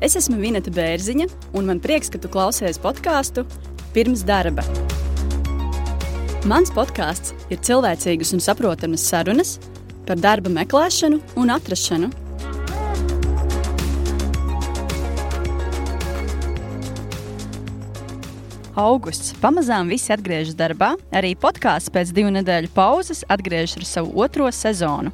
[0.00, 3.42] Es esmu Vineta Bērziņa, un man prieks, ka tu klausies podkāstu
[3.92, 4.64] pirms darba.
[6.48, 9.58] Mans podkāsts ir cilvēcīgas un saprotamas sarunas
[10.08, 12.08] par darba meklēšanu un atrašanu.
[18.80, 19.34] Augusts.
[19.42, 20.94] Pamazām visi atgriežas darbā.
[21.12, 25.12] Arī podkāsts pēc divu nedēļu pauzes atgriežas ar savu otro sezonu.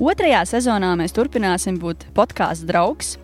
[0.00, 3.18] Otrajā sezonā mēs turpināsim būt podkāstu draugs,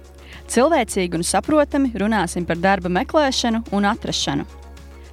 [0.50, 4.42] Cilvēcīgi un saprotami runāsim par darba meklēšanu un atrašanu.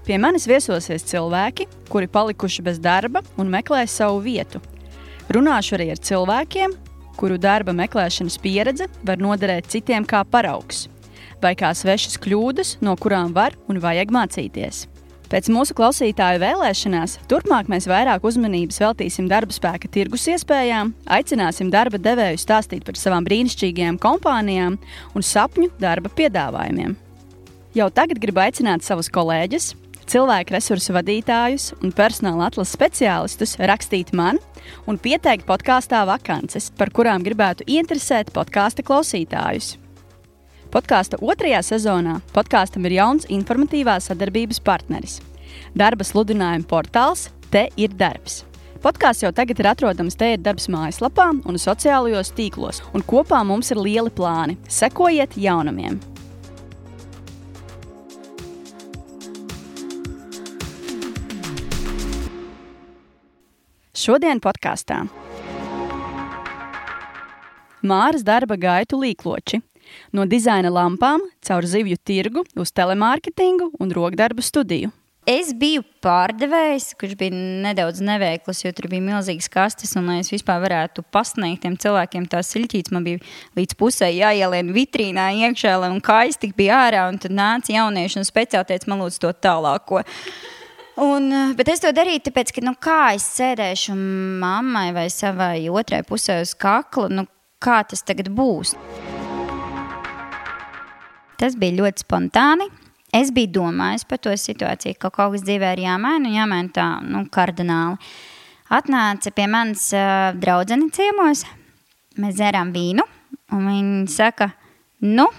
[0.08, 4.64] Pie manis viesosies cilvēki, kuri palikuši bez darba un meklē savu vietu.
[5.30, 6.74] Runāšu arī ar cilvēkiem,
[7.20, 10.88] kuru darba meklēšanas pieredze var noderēt citiem kā paraugs,
[11.44, 14.88] vai kā svešas kļūdas, no kurām var un vajag mācīties.
[15.28, 22.00] Pēc mūsu klausītāju vēlēšanās, turpmāk mēs vairāk uzmanības veltīsim darba spēka tirgus iespējām, aicināsim darba
[22.00, 24.78] devēju stāstīt par savām brīnišķīgajām kompānijām
[25.12, 26.96] un sapņu darba piedāvājumiem.
[27.76, 29.74] Jau tagad gribu aicināt savus kolēģus,
[30.08, 34.40] cilvēku resursu vadītājus un personāla atlases speciālistus rakstīt man
[34.88, 39.76] un pieteikt podkāstā vakances, par kurām gribētu interesēt podkāstu klausītājus.
[40.78, 45.16] Podkāsta otrajā sezonā podkāstam ir jauns informatīvās sadarbības partneris-
[45.82, 48.44] darba sludinājuma portāls Te ir darbs.
[48.84, 53.72] Podkāsts jau tagad ir atrodams Te ir darbs mājaslapā un sociālajos tīklos, un kopā mums
[53.72, 54.56] ir lieli plāni.
[54.68, 55.98] Sekojiet jaunumiem!
[63.96, 65.10] Šodien podkāstā
[67.82, 69.64] Māras darba gaitu līkloči
[70.16, 74.94] No dizaina lampām, caur zivju tirgu, uz telemārketingu un rokdarbu studiju.
[75.28, 79.92] Es biju pārdevējs, kurš bija nedaudz neveikls, jo tur bija milzīgas kastes.
[80.00, 83.20] Un, lai es vispār varētu pasniegt tiem cilvēkiem tās siļķītes, man bija
[83.60, 87.04] līdz pusē jāielien vitrīnā iekšā, un kājas tik bija ārā.
[87.20, 90.06] Tad nāca jaunieši un speciāli teica, man lūdzu to tālāko.
[91.04, 91.28] Un,
[91.60, 94.00] bet es to darīju, tāpēc, ka, nu, kā es sēdēšu
[94.40, 97.28] mammai vai savai otrai pusē uz kakla, nu,
[97.60, 98.78] kā tas tagad būs.
[101.38, 102.68] Tas bija ļoti spontāni.
[103.16, 106.88] Es biju domājis par to situāciju, ka kaut kas dzīvē ir jāmaina, un jāmaina tā,
[107.08, 107.96] nu, kardināli.
[108.74, 111.46] Atnāca pie manis uh, draudzene ciemos,
[112.20, 113.06] mēs dzērām vīnu,
[113.56, 114.50] un viņi saka,
[115.08, 115.30] nu,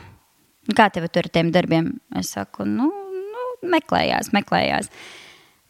[0.73, 1.93] kā tev tur ar tiem darbiem?
[2.17, 4.89] Es saku, nu, nu meklējās, meklējās.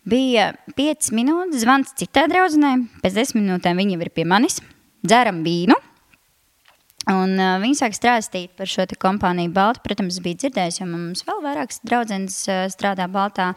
[0.09, 4.63] Bija 5 minūtes, zvans citai draudzenei, pēc 10 minūtēm viņa ir pie manis,
[5.03, 5.75] dzeram vīnu,
[7.07, 9.85] Un, uh, viņi sāk strādāt par šo kompāniju Baltu.
[9.87, 13.55] Protams, bija dzirdējis, jo mums vēl vairākas draudzenes uh, strādā Baltā.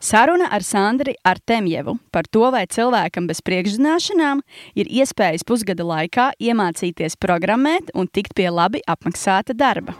[0.00, 4.44] Saruna ar Sandri Artemjevu par to, vai cilvēkam bez priekšzināšanām
[4.78, 9.98] ir iespējas pusgada laikā iemācīties programmēt un tikt pie labi apmaksāta darba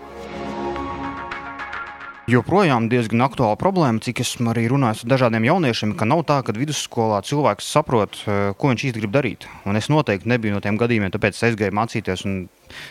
[2.29, 6.53] joprojām diezgan aktuāla problēma, cik esmu arī runājis ar dažādiem jauniešiem, ka nav tā, ka
[6.57, 9.47] vidusskolā cilvēks saprot, eh, ko viņš īsti grib darīt.
[9.65, 12.49] Un es noteikti nebiju no tiem gadījumiem, tāpēc es gāju mācīties.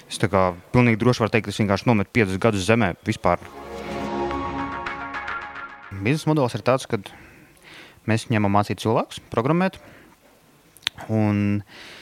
[0.09, 3.37] Es tā kā pilnīgi droši varu teikt, ka es vienkārši nometu piecus gadus zemē vispār.
[5.91, 6.97] Biznesa modelis ir tāds, ka
[8.07, 9.77] mēs ņemam mācīt cilvēkus, programmēt.
[11.09, 11.96] Un, uh,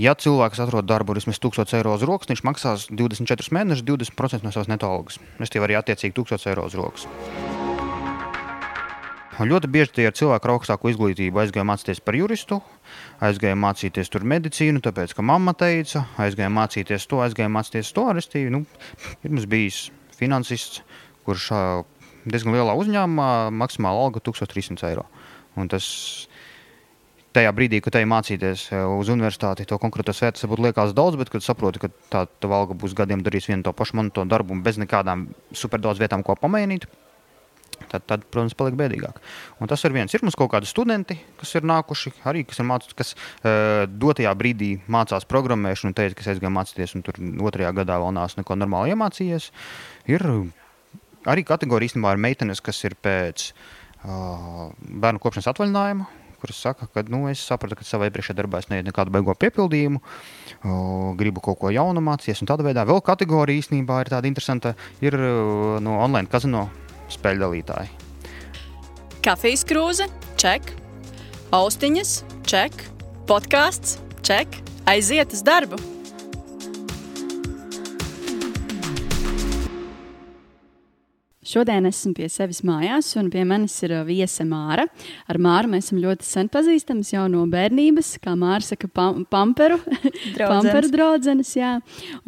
[0.00, 4.52] ja cilvēks atrod darbu vismaz 1000 eiro uz rokas, viņš maksās 24 mēnešus, 20% no
[4.54, 5.20] savas neto algas.
[5.42, 7.08] Es tev arī attiecīgi 1000 eiro uz rokas.
[9.38, 11.38] Ļoti bieži tie ir cilvēki ar augstāku izglītību.
[11.38, 12.56] Aizgāja mācīties par juristu,
[13.22, 18.08] aizgāja mācīties tur medicīnu, tāpēc ka mamma teica, aizgāja mācīties to, aizgāja mācīties to.
[18.18, 18.64] Restīvi, nu,
[19.22, 19.78] ir mums bijis
[20.18, 20.82] finansists,
[21.28, 21.52] kurš
[22.26, 23.30] diezgan lielā uzņēmumā
[23.60, 25.06] maksimāla alga 1300 eiro.
[25.54, 25.86] Un tas
[27.38, 31.30] tajā brīdī, kad ej mācīties eh, uz universitāti, to konkrēto svētku varbūt liekas daudz, bet
[31.32, 34.64] kad saproti, ka tā tava alga būs gadiem darīs vienu to pašu monētu darbu un
[34.66, 36.88] bez nekādām super daudz vietām, ko pamainīt.
[37.88, 39.20] Tad, tad, protams, paliek bēdīgāk.
[39.62, 40.12] Un tas ir viens.
[40.12, 44.32] Ir mums kaut kādi studenti, kas ir nākuši, arī kas, ir mācīt, kas uh, dotajā
[44.36, 48.58] brīdī mācās programmēšanu, teica, ka es aizgāju mācīties, un tur otrajā gadā vēl nāc neko
[48.58, 49.50] normāli iemācījies.
[50.10, 50.26] Ir
[51.30, 57.04] arī kategorija īstenībā ir meitenes, kas ir pēc uh, bērnu kopšanas atvaļinājuma, kuras saka, ka
[57.10, 60.00] nu, es sapratu, ka savā iepriekšējā darbā es neietu nekādu beigo piepildījumu,
[61.18, 62.44] gribu kaut ko jaunu mācīties.
[62.48, 64.74] Tādā veidā vēl kategorija īstenībā ir tāda interesanta,
[65.04, 65.18] ir
[65.84, 66.68] no online kazino
[67.12, 67.92] spēļu dalītāji.
[69.24, 70.06] Kafijas krūze,
[70.40, 70.72] ček,
[71.56, 72.16] austiņas,
[72.48, 72.80] ček,
[73.28, 75.97] podkāsts, ček, aiziet uz darbu!
[81.48, 84.84] Šodien esmu pie sevis mājās, un pie manis ir uh, viesa Māra.
[85.32, 89.78] Ar Māru mēs esam ļoti sen pazīstami jau no bērnības, kā Māra saka, pam pamperu.
[91.56, 91.70] Jā.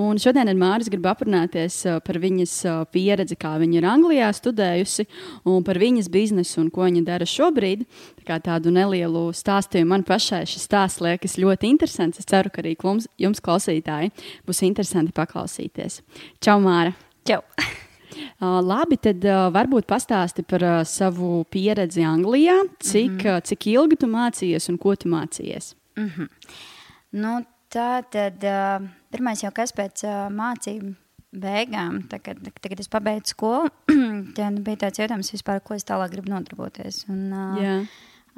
[0.01, 4.31] Un šodien ar Māru gribu aprunāties uh, par viņas uh, pieredzi, kā viņa ir Anglijā
[4.39, 5.05] studējusi,
[5.53, 7.85] un par viņas biznesu un ko viņa dara šobrīd.
[8.25, 12.23] Tā tādu nelielu stāstījumu man pašai šis stāsts liekas ļoti interesants.
[12.23, 14.15] Es ceru, ka arī jums, jums klausītāji,
[14.49, 16.01] būs interesanti paklausīties.
[16.41, 16.97] Čau, Māra!
[17.29, 17.43] Čau!
[18.41, 19.25] Labi, tad
[19.55, 22.57] varbūt pastāsti par savu pieredzi Anglijā.
[22.81, 23.43] Cik, mm -hmm.
[23.43, 25.75] cik ilgi tu mācījies un ko tu mācījies?
[25.97, 26.29] Mm -hmm.
[27.11, 28.41] nu, tā tad
[29.11, 30.95] pirmais jau kas pēc mācību
[31.33, 33.71] beigām, tagad, tagad es pabeidzu skolu,
[34.37, 37.05] tad bija tāds jautājums vispār, ko es tālāk gribu nodarboties.
[37.09, 37.31] Un,
[37.61, 37.77] Jā.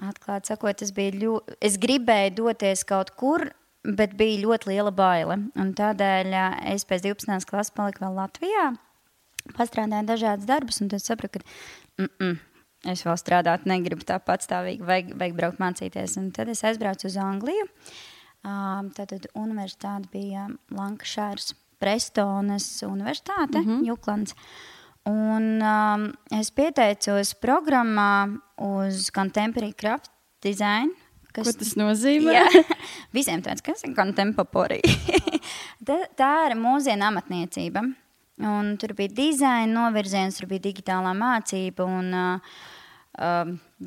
[0.03, 3.45] Atklāti sakot, bija ļoti, es gribēju doties kaut kur,
[3.85, 5.39] bet bija ļoti liela baile.
[5.59, 6.33] Un tādēļ
[6.73, 7.49] es pēc 12.
[7.49, 8.73] klases paliku vēl Latvijā
[9.57, 12.39] pastrādāju dažādas darbus, un tad sapratu, ka mm -mm,
[12.93, 16.17] es vēl strādāt negribu tā patstāvīgi, vajag, vajag braukt mācīties.
[16.19, 17.67] Un tad es aizbraucu uz Angliju.
[18.43, 23.87] Um, tad universitāte bija Lankšāras Prestonas universitāte, mm -hmm.
[23.87, 24.35] Juklands.
[25.05, 30.11] Un um, es pieteicos programmā uz Contemporary Craft
[30.43, 30.91] Design.
[31.33, 32.33] Kas, Ko tas nozīmē?
[32.37, 32.65] Jā,
[33.17, 34.83] visiem tāds, kas ir contemporary.
[35.87, 37.87] tā, tā ir mūziena amatniecība.
[38.43, 41.87] Un tur bija dizaina novirziens, tur bija digitālā mācība.
[41.87, 42.63] Un, uh,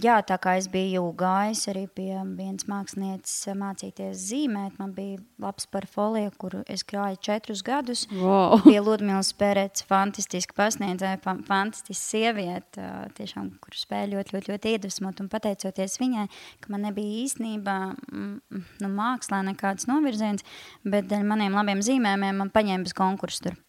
[0.05, 5.67] jā, tā kā es biju gājis arī pie vienas mākslinieces mācīties zīmēt, man bija labs
[5.67, 8.05] portfolio, kur es krāju četrus gadus.
[8.13, 8.61] Wow.
[8.63, 14.75] Pie Ludmīlas Pērētas fantastiski pasniedzēja, fa fantastiski sieviete, uh, tiešām, kur spēja ļoti, ļoti, ļoti
[14.77, 15.19] iedvesmot.
[15.19, 16.29] Un pateicoties viņai,
[16.63, 20.47] ka man nebija īstenībā mm, nu, mākslā nekāds novirziens,
[20.87, 23.61] bet dēļ maniem labiem zīmējumiem man paņēma bez konkursu tur.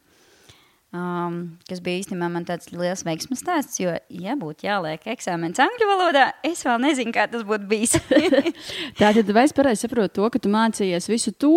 [0.96, 1.36] Um,
[1.68, 6.28] kas bija īstenībā man tāds liels veiksmes stāsts, jo, ja būtu jāliek eksāmenis angļu valodā,
[6.46, 7.96] es vēl nezinu, kā tas būtu bijis.
[9.00, 11.52] Tātad, vai es pareizi saprotu to, ka tu mācījies visu to,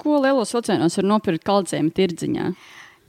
[0.00, 2.48] ko lielos vilcienos var nopirkt kalcējuma tirdziņā?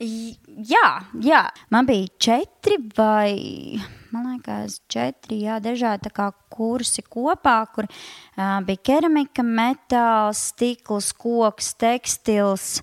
[0.02, 0.86] Jā,
[1.22, 1.42] jā,
[1.72, 3.78] man bija četri vai,
[4.12, 11.74] man liekas, četri, jā, dažādi kā kursi kopā, kur uh, bija keramika, metāls, stikls, koks,
[11.80, 12.82] tekstils,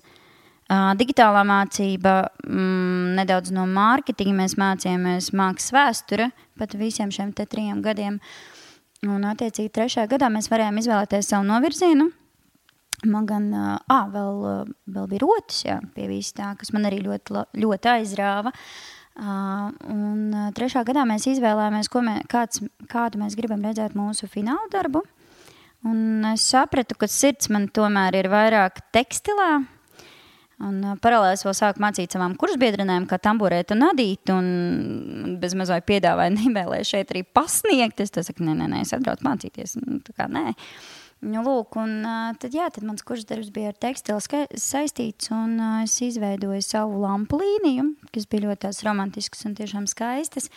[0.70, 6.28] Digitālā mācība, mm, nedaudz no mārketinga mēs mācījāmies mākslas vēsture
[6.60, 8.20] pat visiem šiem trim gadiem.
[9.02, 12.10] Un, attiecīgi, trešajā gadā mēs varējām izvēlēties savu novirzienu.
[13.08, 14.40] Man gan à, vēl,
[14.92, 18.52] vēl bija rotas, jā, pie vis tā, kas man arī ļoti, ļoti aizrāva.
[19.16, 22.62] Un trešā gadā mēs izvēlējāmies, mē, kāds,
[22.92, 25.02] kādu mēs gribam redzēt mūsu fināla darbu.
[25.88, 29.62] Un es sapratu, ka sirds man tomēr ir vairāk tekstilā,
[30.60, 35.86] Un paralēli es vēl sāku mācīt savām kursbiedrenēm, kā tamborēt un adīt, un bez mazliet
[35.88, 38.02] piedāvāju Nībēlē šeit arī pasniegt.
[38.04, 39.78] Es saku, nē, nē, nē, es atbraucu mācīties.
[39.80, 40.52] Nu, tā kā nē.
[41.20, 41.98] Nu, lūk, un
[42.40, 44.20] tad, jā, tad mans kursdarbs bija ar tekstilu
[44.56, 50.48] saistīts, un es izveidoju savu lampu līniju, kas bija ļoti romantiskas un tiešām skaistas.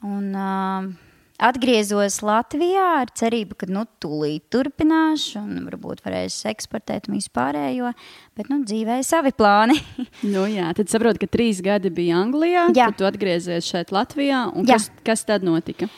[0.00, 1.09] Un, uh,
[1.40, 7.94] Atgriezos Latvijā ar cerību, ka nu, tūlīt turpināšu, un varbūt varēšu eksportēt un vispārējo,
[8.36, 9.78] bet nu, dzīvē ir savi plāni.
[10.34, 12.90] nu, jā, tad saprotu, ka trīs gadi bija Anglijā, jā.
[12.90, 15.88] tad tu atgriezies šeit Latvijā, kas, kas tad notika?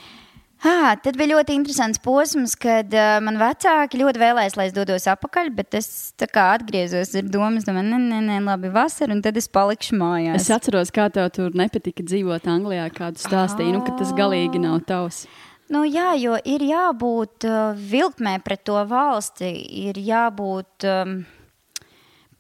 [0.63, 5.09] À, tad bija ļoti interesants posms, kad uh, man vecāki ļoti vēlējās, lai es dodos
[5.11, 5.89] atpakaļ, bet es
[6.23, 10.45] atgriezos ar domu, ka, nē, nē, nē, labi, vasara, un tad es palikšu mājās.
[10.45, 14.85] Es atceros, kā tev tur nepatika dzīvot Anglijā, kādu stāstīju, nu, ka tas galīgi nav
[14.87, 15.25] tavs.
[15.73, 19.51] Nu, jā, jo ir jābūt uh, vilkmē pret to valsti,
[19.89, 20.87] ir jābūt.
[20.87, 21.23] Um,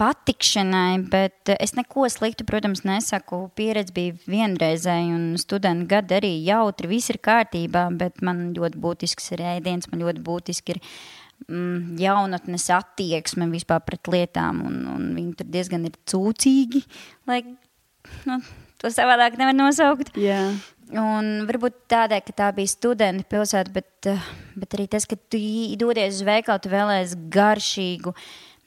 [0.00, 3.44] patikšanai, bet eh, es neko sliktu, protams, nesaku.
[3.58, 9.32] Pieredze bija vienreizēja, un studenta gadi arī jautri, viss ir kārtībā, bet man ļoti būtisks
[9.36, 10.82] ir ēdiens, man ļoti būtiski ir
[11.48, 16.84] mm, jaunatnes attieksme vispār pret lietām, un, un viņi tur diezgan ir cūcīgi,
[17.30, 17.42] lai
[18.28, 18.38] nu,
[18.82, 20.14] to savādāk nevar nosaukt.
[20.18, 20.54] Yeah.
[20.92, 24.24] Un varbūt tādēļ, ka tā bija studenta pilsēta, bet, eh,
[24.58, 25.40] bet arī tas, ka tu
[25.80, 28.12] dodies uz veikalu, tu vēlēsies garšīgu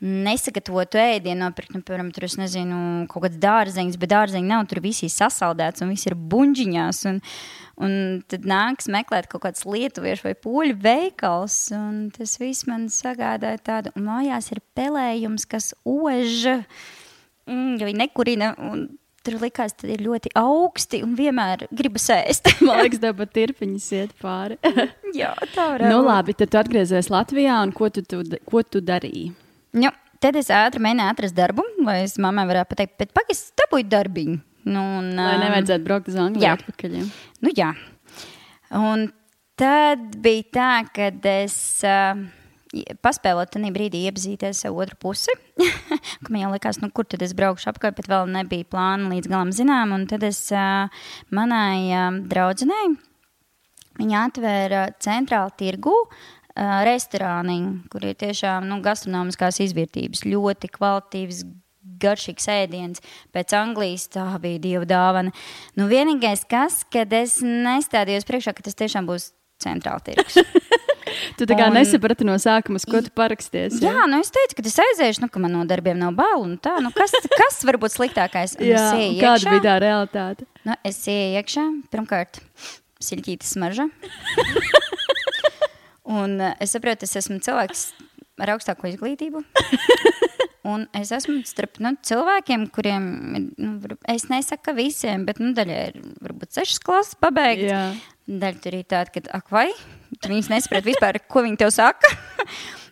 [0.03, 2.79] nesagatavotu ēdienu, nopirkt, nu, piemēram, tur, nezinu,
[3.11, 6.99] kaut kāds dārzeņš, bet dārzeņi nav, tur viss ir sasaldēts un viss ir buļģiņās.
[7.11, 7.21] Un,
[7.85, 7.95] un
[8.31, 13.95] tad nāks meklēt kaut kāds lietuviešu vai poļu veikals, un tas viss man sagādāja tādu,
[13.95, 16.51] un mājās ir pelējums, kas ož,
[17.47, 18.89] mm, ja viņi nekurina, un
[19.25, 22.51] tur likās, ka ir ļoti augsti un vienmēr gribas ēst.
[22.65, 24.59] Man liekas, daba tirpiņas iet pāri.
[25.17, 25.89] Jā, tā varētu.
[25.89, 29.31] Nu, labi, tad tu atgriezies Latvijā, un ko tu, tu, ko tu darīji?
[29.75, 29.91] Nu,
[30.24, 34.38] tad es ātri mēģināju atrast darbu, lai es mammai varētu pateikt, bet pagaidi, dabūju darbiņu.
[34.65, 36.55] Nu, un, Lai um, nevajadzētu braukt uz Angliju jā.
[36.58, 36.96] atpakaļ.
[36.98, 37.03] Ja?
[37.46, 37.67] Nu, jā.
[38.79, 39.05] Un
[39.60, 42.24] tad bija tā, ka es uh,
[43.05, 45.36] paspēlēju tajā brīdī iepazīties ar otru pusi.
[46.32, 49.53] man jau likās, nu, kur tad es braukšu apkārt, bet vēl nebija plāna līdz galam
[49.55, 49.94] zinām.
[49.96, 50.89] Un tad es uh,
[51.36, 52.96] manai uh, draudzenei,
[54.01, 55.94] viņa atvēra centrālu tirgu.
[56.55, 57.57] Restorāni,
[57.91, 61.41] kur ir tiešām nu, gastronomiskās izvērtības, ļoti kvalitīvs,
[62.01, 63.01] garšīgs ēdiens.
[63.35, 65.33] Pēc Anglijas tā bija dieva dāvana.
[65.75, 69.33] Nu, vienīgais, kas, kad es nestādījos priekšā, ka tas tiešām būs
[69.63, 70.39] centrāla tirgus.
[71.38, 73.77] Tu tā kā Un- nesaprati no sākuma, ko tu paraksties.
[73.79, 76.41] Jā, nu es teicu, ka es aiziešu, nu, ka man no darbiem nav bail.
[76.43, 78.57] un Tā, nu, kas, kas var būt sliktākais?
[78.59, 79.53] Jā, ieju kāda iekšā.
[79.53, 80.47] bija tā realitāte?
[80.67, 82.41] Nu, es iekšā, pirmkārt,
[83.00, 83.85] siltītas smarža.
[86.05, 87.88] Un uh, es saprotu, es esmu cilvēks
[88.41, 89.41] ar augstāko izglītību.
[90.65, 93.03] Un es esmu starp nu, cilvēkiem, kuriem,
[93.53, 97.67] nu, es nesaku, ka visiem, bet nu, daļai ir varbūt sešas klases pabeigts.
[97.69, 97.83] Jā.
[98.25, 99.67] Daļa tur ir tāda, ka, ak, vai
[100.17, 102.09] tu viņas nesaproti vispār, ko viņi tev saka.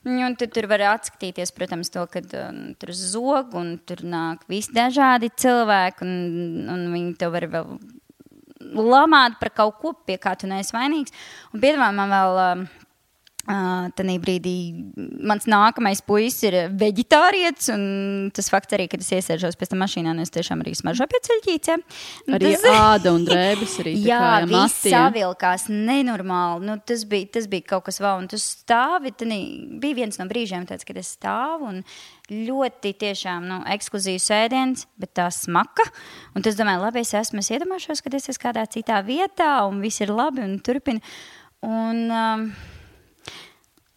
[0.04, 4.74] Un tad tur var atskatīties, protams, to, ka um, tur zog un tur nāk visi
[4.76, 7.78] dažādi cilvēki, un, un viņi tev var vēl
[8.84, 11.16] lamāt par kaut ko, pie kā tu neesi vainīgs.
[11.56, 12.42] Un piedāvā man vēl.
[12.44, 12.66] Um,
[13.44, 14.56] Uh, Tanī brīdī
[14.96, 17.74] mans nākamais puisis ir vegetārietis.
[17.74, 21.12] un Tas fakts arī, kad es iesēžos pēc tam mašīnā, un es tiešām arī smaržoju
[21.12, 21.84] pie ceļķītēm.
[22.38, 23.98] Arī Tas- āda un drēbes arī.
[24.00, 26.64] Jā, viss savilkās nenormāli.
[26.64, 28.24] Nu, tas, bija, tas bija kaut kas vēl.
[28.24, 29.42] Un tu stāvi, tanī,
[29.78, 31.84] bija viens no brīžiem, tāds, kad es stāvu un
[32.32, 35.84] ļoti tiešām nu, ekskluzīvs ēdiens, bet tā smaka.
[36.34, 39.82] Un tas, domāju, labi, es esmu, es iedomāšos, ka es esmu kādā citā vietā un
[39.84, 41.04] viss ir labi un turpina.
[41.64, 42.54] Un, um,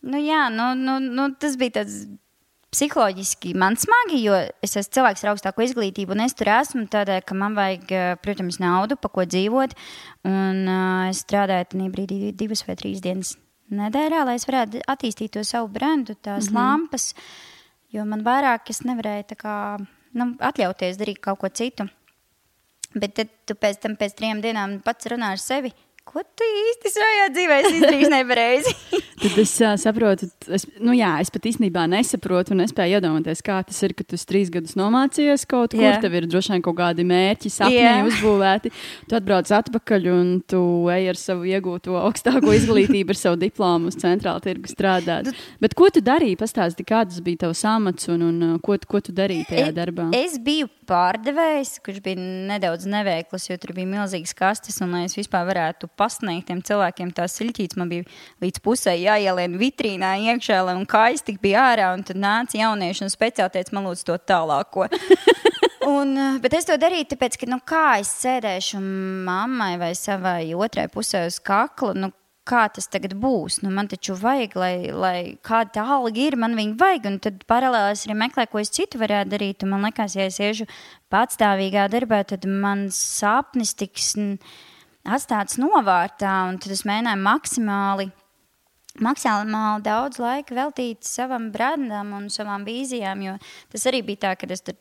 [0.07, 2.05] nu, jā, nu, nu, nu, tas bija tāds
[2.75, 7.23] psiholoģiski man smagi, jo es esmu cilvēks ar augstāko izglītību, un es tur esmu tādēļ,
[7.27, 9.77] ka man vajag, eh, protams, naudu, pa ko dzīvot.
[10.29, 13.37] Un uh, es strādāju tajā brīdī divas vai trīs dienas
[13.73, 16.59] nedēļā, lai es varētu attīstīt to savu brendu, tās mm -hmm.
[16.59, 17.15] lampas.
[17.95, 19.79] Jo man vairāk es nevarēju kā,
[20.13, 21.89] nu, atļauties darīt kaut ko citu.
[22.95, 25.73] Bet tad tu pēc tam, pēc trim dienām, pats runā ar sevi.
[26.07, 28.73] Ko tu īsti šajā dzīvē esi izdarījis nepareizi?
[29.17, 33.57] Tad es uh, saprotu, es, nu jā, es pat īstenībā nesaprotu un nespēju iedomāties, kā
[33.67, 35.97] tas ir, ka tu trīs gadus nomācījies kaut kur, Jā.
[36.03, 37.97] tev ir droši vien kaut kādi mērķi, sapņi Jā.
[38.11, 38.73] uzbūvēti.
[39.11, 40.61] Tu atbrauc atpakaļ un tu
[40.95, 45.33] ej ar savu iegūto augstāko izglītību, ar savu diplomu uz centrālu tirgu strādāt.
[45.65, 46.39] Bet ko tu darīji?
[46.39, 50.13] Pastāsti, kāds bija tavs amats un, un uh, ko, ko tu darīji tajā darbā?
[50.15, 54.79] Es biju pārdevējs, kurš bija nedaudz neveikls, jo tur bija milzīgas kastes.
[54.85, 58.07] Un, lai es vispār varētu pasniegt tiem cilvēkiem tās siļķītes, man bija
[58.45, 61.93] līdz pusē jāielien vitrīnā iekšā, lai un kājas tik bija ārā.
[61.97, 64.91] Un tad nāca jaunieši un speciāli teica, man lūdzu to tālāko.
[65.87, 68.81] Un, eh, bet es to darīju, tāpēc, ka, nu, kā es sēdēšu
[69.27, 72.11] mammai vai savai otrai pusē uz kakla, nu,
[72.47, 73.61] kā tas tagad būs.
[73.63, 77.09] Nu, man taču vajag, lai, lai kāda tā alga ir, man viņa vajag.
[77.11, 79.67] Un tad paralēli es arī meklēju, ko es citu varētu darīt.
[79.67, 80.69] Un man liekas, ja es iešu
[81.13, 84.39] patstāvīgā darbā, tad mans sapnis tiks mm,
[85.07, 86.37] atstāts novārtā.
[86.51, 88.11] Un tad es mēģināju maksimāli
[89.03, 93.27] maksimāli daudz laika veltīt savam brandam un savām vīzijām.
[93.27, 93.37] Jo
[93.73, 94.79] tas arī bija tā, ka es tur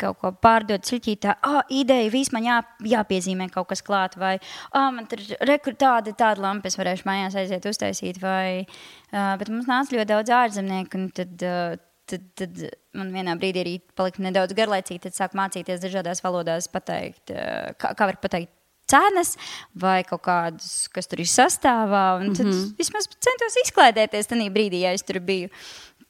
[0.00, 4.34] kaut ko pārdodu sliktītā, ah, ideja, viss man jā, jāpiezīmē kaut kas klāt, vai
[4.76, 8.66] ah, man tur rekur tāda, tāda lampa, es varēšu mājās aiziet uztaisīt, vai,
[9.12, 11.80] uh, bet mums nāca ļoti daudz ārzemnieku, un tad, uh,
[12.12, 12.62] tad, tad
[12.96, 17.32] man vienā brīdī arī palika nedaudz garlaicīgi, tad sāk mācīties dažādās valodās pateikt,
[17.80, 18.52] kā, kā var pateikt
[18.90, 19.36] cenas
[19.74, 22.06] vai kaut kādus, kas tur ir sastāvā.
[22.20, 22.74] Un tad mm -hmm.
[22.78, 25.48] vismaz centos izklaidēties tajā brīdī, ja es tur biju.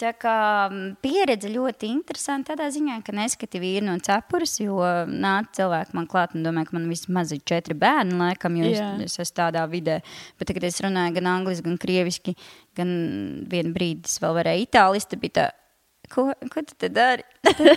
[0.00, 0.34] Tā kā
[1.04, 6.32] pieredze ļoti interesanta tādā ziņā, ka neskati vīri no cepures, jo nāca cilvēki man klāt
[6.34, 8.94] un domāja, ka man vismaz ir četri bērni, laikam, jo Jā.
[8.96, 10.00] es, es esmu tādā vidē.
[10.38, 12.36] Bet tagad es runāju gan angliski, gan krieviski,
[12.80, 12.88] gan
[13.52, 15.46] vienu brīdi es vēl varēju itāliski, tad bija tā,
[16.10, 17.24] ko, ko tu dari?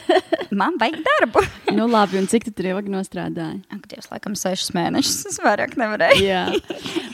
[0.60, 1.44] man vajag darbu.
[1.78, 3.62] nu, labi, un cik tu ilgi nostrādāji?
[3.74, 6.26] Ak, Dievs, laikam sešas mēnešus, es vairāk nevarēju.
[6.26, 6.44] Jā,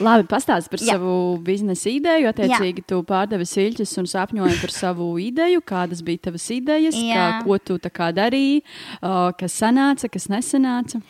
[0.04, 0.28] labi.
[0.32, 0.96] Pastāsti par Jā.
[0.96, 1.14] savu
[1.46, 2.32] biznesa ideju.
[2.32, 5.64] Attiecīgi, tu pārdevi siļķus un sapņoji par savu ideju.
[5.68, 7.32] Kādas bija tavas idejas, kā, Jā.
[7.46, 8.64] ko tu kā darīji,
[9.02, 11.02] uh, kas sanāca, kas nesanāca?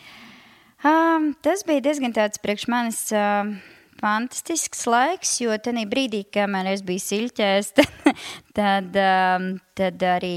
[0.80, 3.02] Um, tas bija diezgan tāds priekš manis.
[3.12, 3.52] Uh,
[4.00, 7.72] Fantastisks laiks, jo tajā brīdī, kamēr es biju siļķēs,
[8.58, 10.34] tad, um, tad arī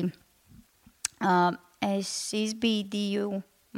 [1.23, 3.29] uh, es izbīdīju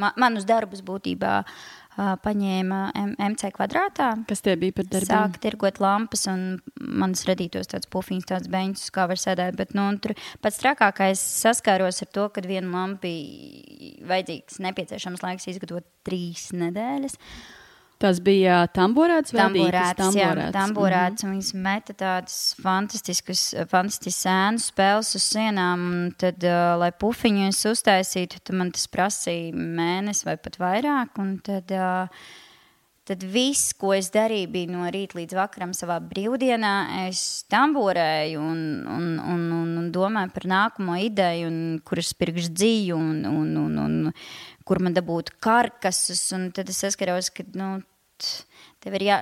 [0.01, 2.79] ma, manus darbus būtībā uh, paņēma
[3.13, 4.11] MC kvadrātā.
[4.29, 5.11] Kas tie bija par darbiem?
[5.11, 6.45] Sāka tirgot lampas un
[6.81, 9.57] manas radītos tāds pufiņš, tāds beņķis, kā var sēdēt.
[9.59, 15.49] Bet nu, tur pats trakākais saskāros ar to, ka vienu lampu bija vajadzīgs nepieciešams laiks
[15.53, 17.19] izgatavot trīs nedēļas.
[18.01, 20.41] Tas bija tamborāts vai Tamborāts, tamborāts?
[20.41, 26.73] jā, tamborāts, un viņas meta tādas fantastiskas, fantastiskas sēnu spēles uz sienām, un tad, uh,
[26.81, 32.27] lai pufiņu es uztaisītu, tad man tas prasīja mēnesi vai pat vairāk, un tad, uh,
[33.07, 36.75] tad viss, ko es darīju, bija no rīta līdz vakaram savā brīvdienā,
[37.07, 42.51] es tamborēju un, un, un, un, un domāju par nākamo ideju, un kur es pirkšu
[42.51, 43.99] dzīvu, un, un, un, un
[44.65, 47.77] kur man dabūt karkasus, un tad es saskaros, ka, nu,
[48.83, 49.19] tev ir jā...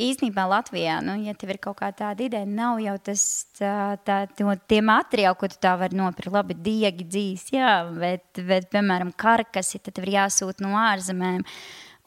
[0.00, 3.22] Īsnībā Latvijā, nu, ja tev ir kaut kā tāda ideja, nav jau tas,
[3.58, 6.30] tā, tā, to, tie materiāli, ko tu tā vari nopirkt.
[6.32, 11.42] Labi, diegi dzīs, jā, bet, bet, piemēram, karkasi, tad tev ir jāsūt no ārzemēm.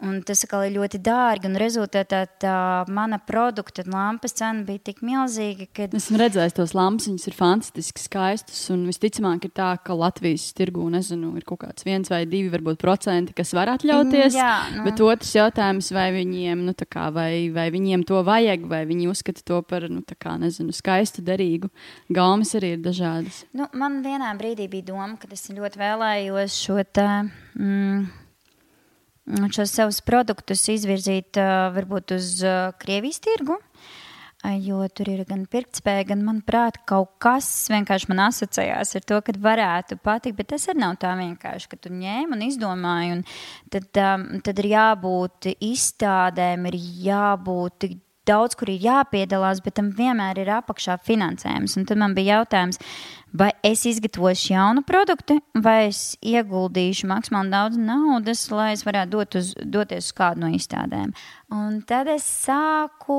[0.03, 2.55] Un tas atkal ir ļoti dārgi, un rezultātā tā
[2.91, 8.03] mana produkta lampas cena bija tik milzīga, ka Esmu redzējis tos lampiņus, viņas ir fantastiski
[8.03, 8.59] skaistas.
[8.73, 12.81] Un visticamāk, ir tā, ka Latvijas tirgū nezinu, ir kaut kāds viens vai divi varbūt,
[12.81, 14.33] procenti, kas var atļauties.
[14.33, 14.83] Mm, jā, nu.
[14.89, 19.45] Bet otrs jautājums, vai viņiem, nu, kā, vai, vai viņiem to vajag, vai viņi uzskata
[19.47, 21.71] to par nu, kā, nezinu, skaistu, derīgu.
[22.13, 23.45] Gaumas arī ir dažādas.
[23.55, 27.09] Nu, man vienā brīdī bija doma, ka es ļoti vēlējos šo tā,
[27.55, 28.22] mm,
[29.53, 31.37] šos savus produktus izvirzīt
[31.75, 32.31] varbūt uz
[32.81, 33.59] Krievijas tirgu.
[34.43, 39.35] Jo tur ir gan pirktspēja, gan, manuprāt, kaut kas vienkārši man asociējās ar to, ka
[39.39, 40.35] varētu patikt.
[40.35, 43.13] Bet tas arī nav tā vienkārši, ka tu ņēmi un izdomāji.
[43.15, 43.21] Un
[43.71, 47.87] tad, um, tad ir jābūt izstādēm, ir jābūt
[48.29, 51.77] daudz, kur ir jāpiedalās, bet tam vienmēr ir apakšā finansējums.
[51.79, 52.79] Un tad man bija jautājums,
[53.33, 59.39] vai es izgatavošu jaunu produktu, vai es ieguldīšu maksimāli daudz naudas, lai es varētu dot
[59.39, 61.15] uz, doties uz kādu no izstādēm.
[61.53, 63.17] Un tad es sāku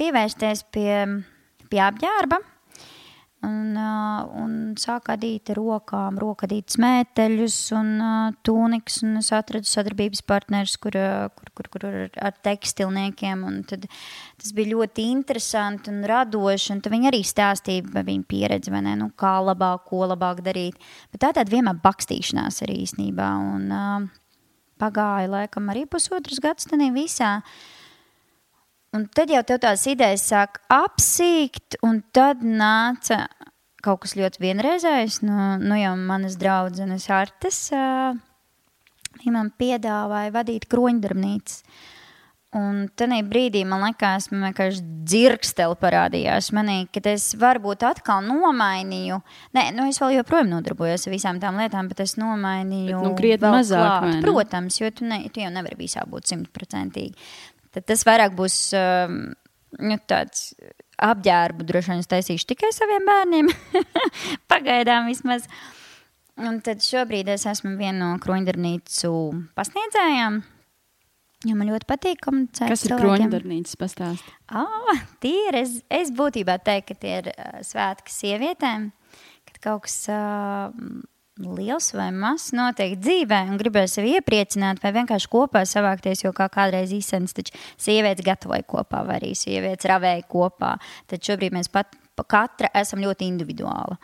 [0.00, 0.92] pievērsties pie,
[1.70, 2.42] pie apģērba.
[3.44, 9.02] Un, uh, un sāku adīt rokām, rokadīt smēteļus un uh, tūniks.
[9.04, 13.44] Un es atradu sadarbības partnerus, kur, uh, kur, kur, kur ar, tekstilniekiem.
[13.68, 13.84] Tad
[14.40, 16.72] tas bija ļoti interesanti un radoši.
[16.74, 20.80] Un viņi arī stāstīja par viņu pieredzi, ne, nu, kā labāk, ko labāk darīt.
[21.12, 23.30] Bet tā tāda vienmēr bakstīšanās arī īstenībā.
[23.52, 24.24] Un, uh,
[24.80, 27.32] pagāja laikam arī pusotras tajā visā.
[28.94, 33.26] Un tad jau tev tās idejas sāk apsīkt, un tad nāca
[33.84, 35.20] kaut kas ļoti vienreizējs.
[35.26, 38.16] Nu, nu jau manas draudzenes Artes uh,
[39.32, 41.62] man piedāvāja vadīt kroņdarbnīcas.
[42.56, 49.18] Un tajā brīdī man liekas, man vienkārši dzirksteli parādījās manī, ka es varbūt atkal nomainīju.
[49.56, 52.94] Nē, nu es vēl joprojām nodarbojos ar visām tām lietām, bet es nomainīju.
[52.94, 54.08] Bet, nu, krietni mazāk?
[54.24, 57.28] Protams, jo tu, ne, tu jau nevari visā būt simtprocentīgi.
[57.76, 59.16] Tad tas vairāk būs um,
[59.84, 60.48] nu, tāds
[61.04, 63.50] apģērbu, droši vien es taisīšu tikai saviem bērniem.
[64.52, 65.44] Pagaidām vismaz.
[66.40, 69.10] Un tad šobrīd es esmu viena no kroņdarbnīcu
[69.56, 70.42] pasniedzējām.
[71.46, 72.70] Jo man ļoti patīk komunicēt.
[72.72, 74.30] Kas ir kroņdarbnīcas pastāst?
[74.48, 75.58] Ah, tie ir.
[75.60, 78.88] Es, es būtībā teiktu, ka tie ir uh, svētki sievietēm,
[79.50, 80.72] kad kaut kas uh,
[81.36, 86.48] liels vai mazs notiek dzīvē un gribēju sevi iepriecināt vai vienkārši kopā savākties, jo kā
[86.52, 90.76] kādreiz taču sievietes gatavoja kopā vai arī sievietes ravēja kopā.
[91.06, 93.98] Tad šobrīd mēs pat pa katra esam ļoti individuāli.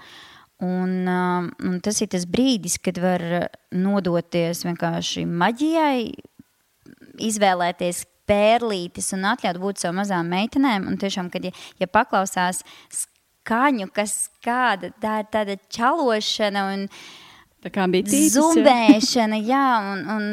[0.63, 3.23] Un, um, un tas ir tas brīdis, kad var
[3.75, 6.13] nodoties vienkārši maģijai,
[7.19, 10.87] izvēlēties pērlītes un atļaut būt savām mazām meitenēm.
[10.87, 11.51] Un tiešām, kad ja,
[11.83, 12.63] ja paklausās
[12.95, 16.87] skaņu, kas kāda, tā ir tāda čalošana un
[17.63, 20.25] Tā kā bija tītas, zumbēšana, jā, un, un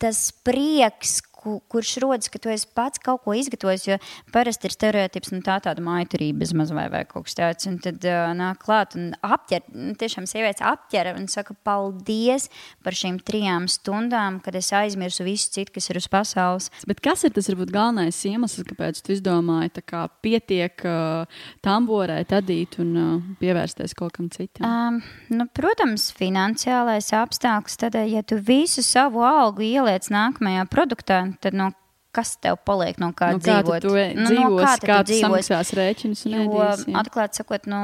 [0.00, 3.86] tas prieks, ku, kurš rodas, ka tu esi pats kaut ko izgatavojis.
[3.88, 3.98] Jo
[4.34, 7.68] parasti ir stereotips, nu, tā tāda maiturība bezmaz vai, vai kaut kas tāds.
[7.70, 12.48] Un tad uh, nāk klāt un apķer, nu, tiešām sievietes apķer un saka paldies
[12.84, 16.70] par šīm trijām stundām, kad es aizmirsu visu citu, kas ir uz pasaules.
[16.88, 22.34] Bet kas ir tas varbūt galvenais iemesls, kāpēc tu izdomāji, tā kā pietiek uh, tamborēt,
[22.34, 24.66] adīt un uh, pievērsties kaut kam citam?
[24.66, 25.00] Um,
[25.32, 27.78] nu, protams, finansiālais apstākļus.
[27.78, 31.70] Tad, ja tu visu savu algu ieliec nākamajā produktā, tad no
[32.18, 33.84] kas tev paliek, no kā Nu, kā dzīvot?
[33.84, 35.24] tu to Nu, dzīvosi, kā tad kā tu tu dzīvosi?
[35.26, 36.96] samaksās rēķinus un jā.
[37.02, 37.80] atklāti sakot, nu,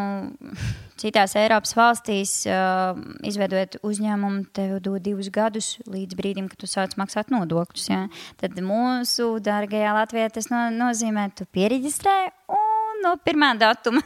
[1.01, 6.97] citās Eiropas valstīs, uh, izveidojot uzņēmumu, tev dod divus gadus līdz brīdim, kad tu sāc
[7.01, 7.89] maksāt nodokļus.
[7.93, 8.01] Ja?
[8.41, 12.17] Tad mūsu dārgajā Latvijā tas no, nozīmē, tu pieregistrē
[12.49, 12.74] un
[13.05, 14.03] no pirmā datuma,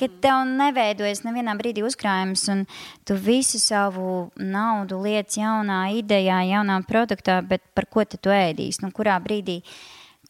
[0.00, 2.64] kad tev neveidojas nevienā brīdī uzkrājums, un
[3.06, 8.84] tu visu savu naudu liec jaunā idejā, jaunā produktā, bet par ko tu ēdīsi?
[8.84, 9.60] Nu, kurā brīdī,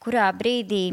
[0.03, 0.85] kurā brīdī,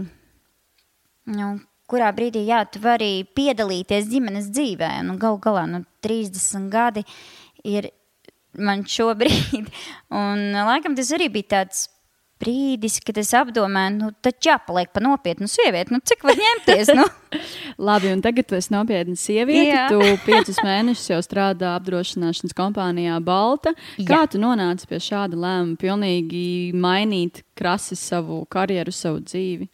[1.32, 1.50] nu,
[1.90, 7.06] kurā brīdī, jā, tu vari piedalīties ģimenes dzīvē, nu, gal galā, nu, 30 gadi
[7.64, 7.90] ir
[8.54, 9.70] man šobrīd,
[10.24, 11.88] un laikam tas arī bija tāds
[12.44, 15.96] brīdis, kad es apdomāju, nu, taču jāpaliek pa nopietnu sievieti.
[15.96, 16.92] Nu, cik var ņemties?
[16.98, 17.08] Nu?
[17.88, 19.72] Labi, un tagad tu esi nopietna sieviete.
[19.72, 19.86] Jā.
[19.92, 23.74] Tu piecus mēnešus jau strādā apdrošināšanas kompānijā Balta.
[23.98, 24.30] Kā Jā.
[24.34, 29.70] tu nonāci pie šāda lēmuma, pilnīgi mainīt krasi savu karjeru, savu dzīvi?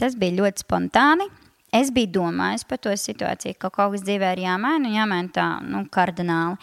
[0.00, 1.28] Tas bija ļoti spontāni.
[1.76, 5.50] Es biju domājis par to situāciju, ka kaut kas dzīvē ir jāmaina, un jāmaina tā,
[5.62, 6.56] nu, kardināli.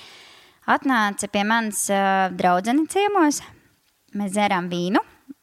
[0.67, 3.39] Atnāca pie manis uh, draudzene ciemos,
[4.19, 4.99] mēs dzērām vīnu,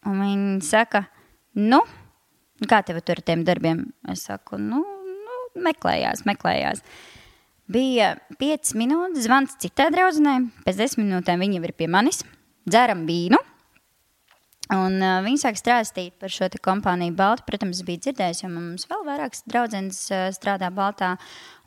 [0.09, 1.05] un viņi saka,
[1.61, 1.81] nu,
[2.71, 3.87] kā tev tur ar tiem darbiem?
[4.13, 4.83] Es saku, nu,
[5.25, 6.85] nu meklējās, meklējās.
[7.75, 12.23] Bija 5 minūtes, zvans citai draudzenei, pēc 10 minūtēm viņa ir pie manis,
[12.69, 13.41] dzeram vīnu.
[14.73, 17.45] Un uh, viņi sāk stāstīt par šo kompāniju Baltu.
[17.45, 21.15] Protams, bija dzirdējis, jo mums vēl vairākas draudzenes uh, strādā Baltā.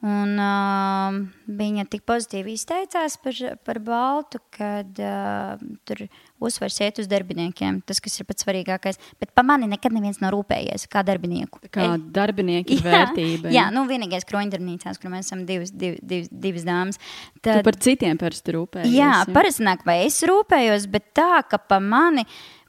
[0.06, 1.16] Un, uh,
[1.50, 6.04] viņa tik pozitīvi izteicās par, par Baltu, kad uh, tur
[6.38, 7.80] uzsvars iet uz darbiniekiem.
[7.82, 9.00] Tas, kas ir pats svarīgākais.
[9.18, 11.64] Bet par mani nekad neviens nav rūpējies kā darbinieku.
[11.74, 13.54] Kā darbinieki ir vērtība.
[13.56, 17.02] Jā, nu vienīgais kroņdarbnīcās, kur mēs esam divas, div, div, divas dāmas.
[17.42, 18.94] Tad, tu par citiem parasti rūpējies.
[18.94, 19.34] Jā, jā.
[19.34, 22.28] parasti nāk, vai es rūpējos, bet tā, ka par mani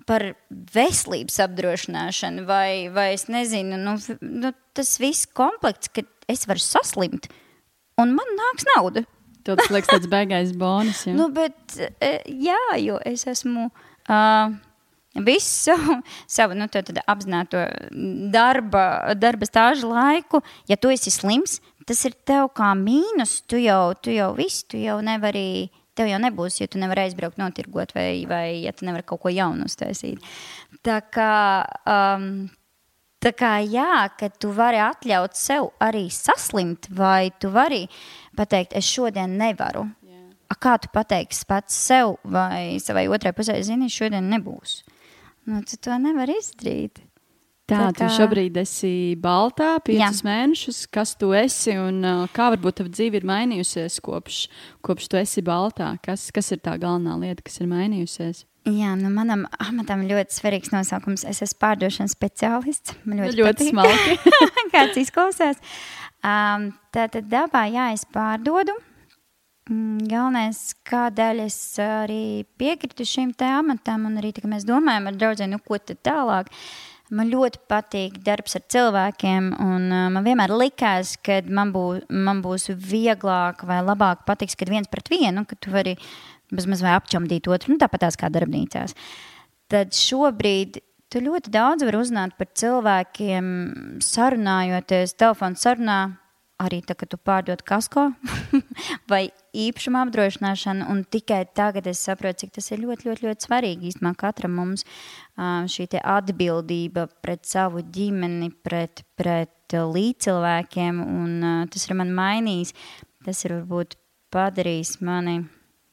[0.09, 0.25] par
[0.75, 7.29] veselības apdrošināšanu, vai, vai es nezinu, nu, nu, tas viss komplekts, ka es varu saslimt,
[8.01, 9.05] un man nāks nauda.
[9.49, 11.07] Tas liekas, tāds beigais bonus.
[11.07, 11.14] Ja?
[11.16, 11.57] nu, bet,
[12.05, 12.18] e,
[12.49, 13.71] jā, jo es esmu.
[14.09, 14.57] Uh,
[15.25, 15.73] Visu
[16.31, 17.62] savu nu, apzināto
[18.31, 23.40] darba, darba stāžu laiku, ja tu esi slims, tas ir tev kā mīnus.
[23.49, 27.41] Tu jau, tu jau visu, tu jau nevari tev jau nebūs, ja tu nevari aizbraukt,
[27.41, 30.23] notirgot, vai, vai ja tu nevari kaut ko jaunu uztaisīt.
[30.87, 31.33] Tā kā,
[31.91, 32.47] um,
[33.25, 37.87] tā kā jā, ka tu vari atļaut sev arī saslimt, vai tu vari
[38.39, 39.89] pateikt, es šodien nevaru.
[40.07, 40.29] Yeah.
[40.59, 44.81] Kā tu pateiksi pats sev vai savai otrai pusē, zini, šodien nebūs.
[45.49, 47.01] Nu, tu to nevari izdarīt.
[47.69, 47.97] Tā, tā kā...
[48.01, 50.25] tu šobrīd esi Baltā, piecus Jā.
[50.25, 50.87] mēnešus.
[50.93, 54.39] Kas tu esi un uh, kā varbūt tava dzīve ir mainījusies kopš,
[54.85, 55.91] kopš tu esi Baltā?
[56.05, 58.47] Kas, kas ir tā galvenā lieta, kas ir mainījusies?
[58.69, 61.27] Jā, nu manam amatam ļoti svarīgs nosaukums.
[61.29, 62.97] Es esmu pārdošanas speciālists.
[63.05, 64.19] Man ļoti, ļoti smalki.
[64.75, 65.61] Kāds izklausās.
[66.25, 68.73] Um, Tātad dabā, jā, es pārdodu.
[69.69, 75.19] Mm, galvenais, kādēļ es arī piekritu šim te amatam, un arī tā, mēs domājam ar
[75.21, 76.49] draugiem, nu, ko tad tālāk.
[76.49, 81.85] Uh, Man ļoti patīk darbs ar cilvēkiem, un uh, man vienmēr likās, ka man, bū,
[82.12, 85.97] man būs vieglāk vai labāk patiks, kad viens pret vienu, ka tu vari
[86.53, 88.97] bezmaz vai apčamdīt otru, nu, tāpat tās kā darbnīcās.
[89.73, 93.51] Tad šobrīd tu ļoti daudz vari uzzināt par cilvēkiem,
[94.05, 96.01] sarunājoties telefonu sarunā
[96.62, 98.09] arī tā, ka tu pārdod kasko
[99.11, 103.92] vai īpašumu apdrošināšanu, un tikai tagad es saprotu, cik tas ir ļoti, ļoti, ļoti svarīgi
[103.92, 104.85] īstenībā katram mums
[105.38, 112.75] šī atbildība pret savu ģimeni, pret, pret līdzcilvēkiem, un tas ir man mainījis.
[113.27, 113.99] Tas ir varbūt
[114.33, 115.40] padarījis mani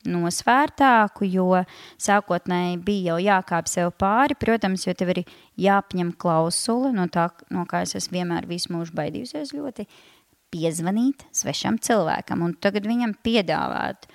[0.06, 1.64] nosvērtāku, jo
[2.02, 5.24] sākotnēji bija jau jākāp sev pāri, protams, jo tev ir
[5.60, 9.88] jāapņem klausula no tā, no kā es esmu vienmēr visu mūžu baidījusies ļoti.
[9.90, 10.15] Uh,
[10.56, 14.08] piezvanīt svešam cilvēkam un tagad viņam piedāvāt.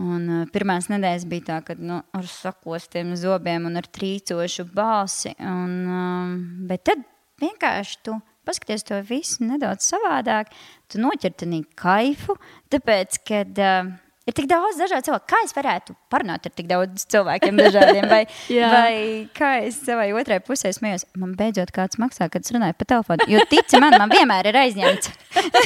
[0.00, 5.32] Un, uh, pirmās nedēļas bija tā, ka nu, ar sakostiem zobiem un ar trīcošu balsi.
[5.40, 6.36] Un, um,
[6.68, 7.02] bet tad
[7.42, 8.14] vienkārši tu
[8.46, 10.52] paskaties to visu nedaudz savādāk.
[10.90, 12.38] Tu noķerti kaifu,
[12.72, 13.90] tāpēc, kad uh,
[14.30, 15.26] ir tik daudz dažādu cilvēku.
[15.30, 18.22] Kā es varētu parunāt ar tik daudz cilvēkiem, dažādiem, vai,
[18.74, 18.92] vai
[19.36, 21.06] kā es savai otrai pusē smējos?
[21.20, 23.26] Man beidzot kāds maksā, kad es runāju pa telefonu.
[23.30, 25.12] Jo tici man, man vienmēr ir aizņemts.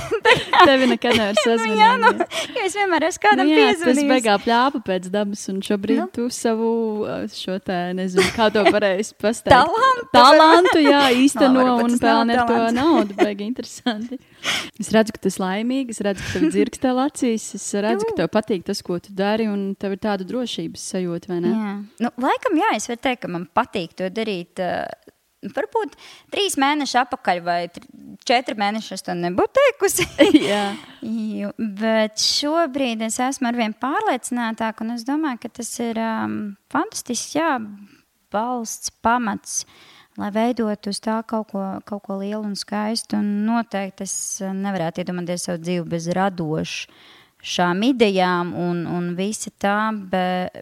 [0.69, 1.81] Tevi nekad nevar sazvanīt.
[1.83, 2.13] jā, nu,
[2.57, 4.01] jo es vienmēr esmu kādam nu, piezvanījis.
[4.01, 6.09] Tas beigā pļāpa pēc dabas, un šobrīd nu.
[6.15, 6.71] tu savu
[7.05, 9.55] uh, šo te, nezinu, kā to pareizi pastāt.
[9.55, 10.09] Talantu.
[10.15, 13.17] Talantu, jā, īsteno no, un pelni ar to naudu.
[13.21, 14.21] Baigi interesanti.
[14.83, 18.17] Es redzu, ka tu esi laimīga, es redzu, ka tev dzirkstēl acīs, es redzu, ka
[18.19, 21.53] tev patīk tas, ko tu dari, un tev ir tāda drošības sajūta, vai ne?
[21.55, 21.75] Jā,
[22.07, 24.59] nu, laikam, jā, es varu teikt, ka man patīk to darīt.
[24.59, 25.13] Uh,
[25.53, 25.97] varbūt
[26.33, 27.59] trīs mēneši atpakaļ, vai
[28.27, 30.07] četri mēneši es to nebūtu teikusi.
[31.85, 36.39] bet šobrīd es esmu arvien pārliecinātāka, un es domāju, ka tas ir um,
[36.73, 37.57] fantastisks, jā,
[38.35, 39.63] balsts, pamats.
[40.21, 43.19] Lai veidotu uz tā kaut ko, kaut ko lielu un skaistu.
[43.21, 49.79] Un noteikti es nevarētu iedomāties savu dzīvi bez radošām idejām un, un visa tā.
[50.13, 50.61] Bet,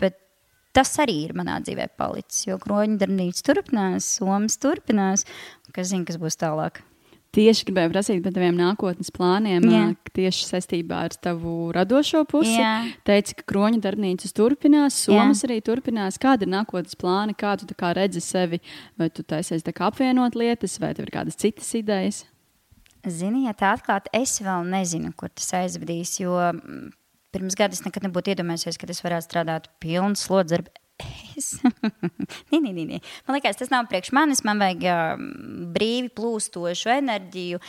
[0.00, 0.20] bet
[0.76, 2.46] tas arī ir manā dzīvē palicis.
[2.48, 5.26] Jo kroņdarbnīca turpinās, somas turpinās.
[5.72, 6.82] Kas zina, kas būs tālāk?
[7.32, 9.84] Tieši gribēju prasīt par taviem nākotnes plāniem, Jā.
[10.12, 12.58] tieši saistībā ar tavu radošo pusi.
[12.58, 12.72] Jā.
[13.08, 15.48] Teici, ka kroņa darbnīcas turpinās, somas Jā.
[15.48, 16.20] arī turpinās.
[16.20, 18.60] Kāda ir nākotnes plāna, kā tu kā redzi sevi?
[19.00, 22.26] Vai tu taisies apvienot lietas, vai tev ir kādas citas idejas?
[23.08, 26.92] Zini, ja tā atklāti, es vēl nezinu, kur tas aizvedīs, jo mm,
[27.32, 30.60] pirms gada es nekad nebūtu iedomājies, ka es varētu strādāt pilnu slodzi
[31.36, 31.54] es.
[32.52, 33.00] nē, nē, nē.
[33.26, 34.44] Man liekas, tas nav priekš manis.
[34.46, 35.24] Man vajag uh,
[35.74, 37.60] brīvi plūstošu enerģiju,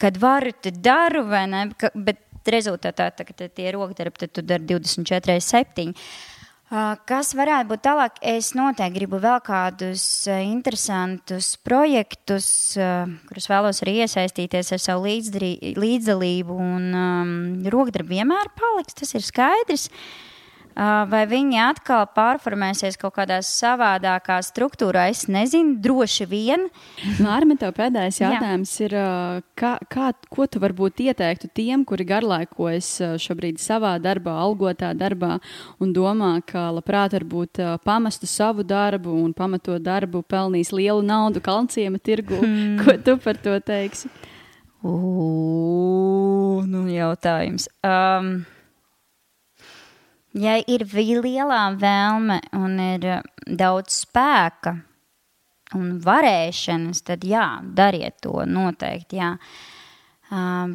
[0.00, 1.64] kad varu, tad daru, vai ne?
[1.80, 5.92] Ka, bet rezultātā, tā, kad tie ir rokdarbi, tad tu dari 24, 7.
[6.70, 8.18] Uh, kas varētu būt tālāk?
[8.22, 12.46] Es noteikti gribu vēl kādus uh, interesantus projektus,
[12.78, 16.58] uh, kurus vēlos arī iesaistīties ar savu līdzdalību.
[16.62, 17.36] Un um,
[17.74, 19.90] rokdarbi vienmēr paliks, tas ir skaidrs.
[19.90, 20.29] Uh,
[20.76, 25.08] Vai viņi atkal pārformēsies kaut kādā savādākā struktūrā?
[25.10, 26.68] Es nezinu, droši vien.
[27.20, 28.86] Mārma, tev pēdējais jautājums Jā.
[28.86, 28.94] ir,
[29.58, 35.40] kā, kā, ko tu varbūt ieteiktu tiem, kuri garlaikojas šobrīd savā darbā, algotā darbā
[35.82, 41.98] un domā, ka labprāt varbūt pamestu savu darbu un pamatot darbu pelnīs lielu naudu kalnciema
[41.98, 42.38] tirgu.
[42.40, 42.78] Hmm.
[42.84, 44.08] Ko tu par to teiksi?
[44.80, 47.68] Ugh, nu jautājums.
[47.84, 48.46] Um,
[50.36, 50.84] ja ir
[51.24, 54.76] lielā vēlme un ir eh, daudz spēka
[55.78, 59.20] un varēšanas, tad jā, dariet to noteikti.
[59.20, 59.34] Jā.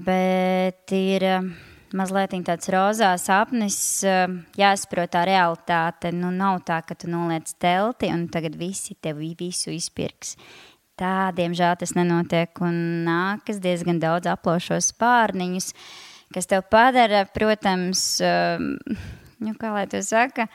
[0.05, 1.49] Bet ir uh,
[1.95, 4.27] mazliet tāds rozā sapnis, uh,
[4.59, 6.11] jāsaprot tā realitāte.
[6.15, 10.35] Nu, nav tā, ka tu noliec telti un tagad visi tev visu izpirks.
[10.99, 15.73] Tā, diemžēl, tas nenotiek un nākas diezgan daudz aplošos pārniņus,
[16.35, 18.05] kas tev padara, protams,
[19.43, 20.47] nu, kā lai to saka,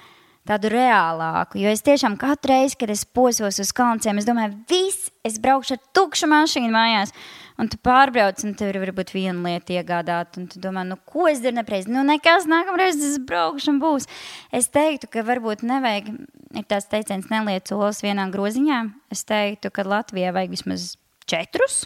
[0.48, 1.60] tādu reālāku.
[1.60, 5.76] Jo es tiešām katru reizi, kad es posos uz kalnciem, es domāju, viss, es braukšu
[5.76, 7.14] ar tukšu mašīnu mājās.
[7.60, 11.26] Un tu pārbrauc, un tev ir varbūt viena lieta iegādāt, un tu domā, nu, ko
[11.28, 11.92] es daru nepareizi.
[11.92, 14.08] Nu, nekas nākamreiz es braukšu un būs.
[14.56, 16.08] Es teiktu, ka varbūt nevajag,
[16.56, 18.80] ir tāds teiciens, neliec olas vienā groziņā.
[19.12, 20.94] Es teiktu, ka Latvijai vajag vismaz
[21.28, 21.84] četrus.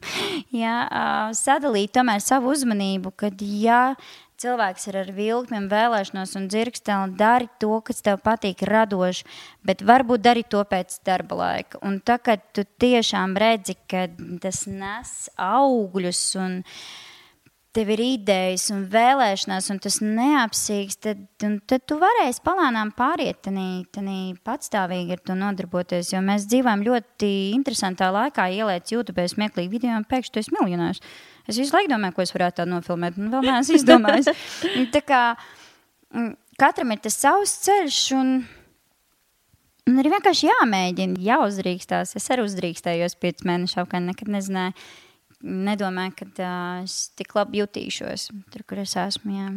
[0.64, 0.76] jā,
[1.36, 3.94] sadalīt tomēr savu uzmanību, kad jā,
[4.44, 9.24] cilvēks ir ar vilkmēm, vēlēšanos un dzirksteli, dari to, kas tev patīk, radoši,
[9.64, 11.80] bet varbūt dari to pēc darba laika.
[11.86, 14.06] Un tā, kad tu tiešām redzi, ka
[14.44, 16.62] tas nes augļus un
[17.74, 24.18] tev ir idejas un vēlēšanās, un tas neapsīgs, tad, tad tu varēsi palānām pāriet tādā
[24.46, 26.12] patstāvīgi ar to nodarboties.
[26.14, 31.02] Jo mēs dzīvojam ļoti interesantā laikā, ieliec YouTube smieklīgi video un pēkšņi tu esi miljonārs.
[31.48, 34.30] Es visu laiku domāju, ko es varētu tādu nofilmēt, un vēl neesmu izdomājis.
[34.94, 35.20] Tā kā
[36.14, 36.30] mm,
[36.60, 38.32] katram ir tas savs ceļš, un,
[39.90, 42.16] un arī vienkārši jāmēģina, jāuzdrīkstās.
[42.16, 44.76] Es arī uzdrīkstējos piecus mēnešus, kā nekad nezināju.
[45.44, 49.34] Nedomāju, ka uh, es tik labi jutīšos tur, kur es esmu.
[49.36, 49.50] Jā.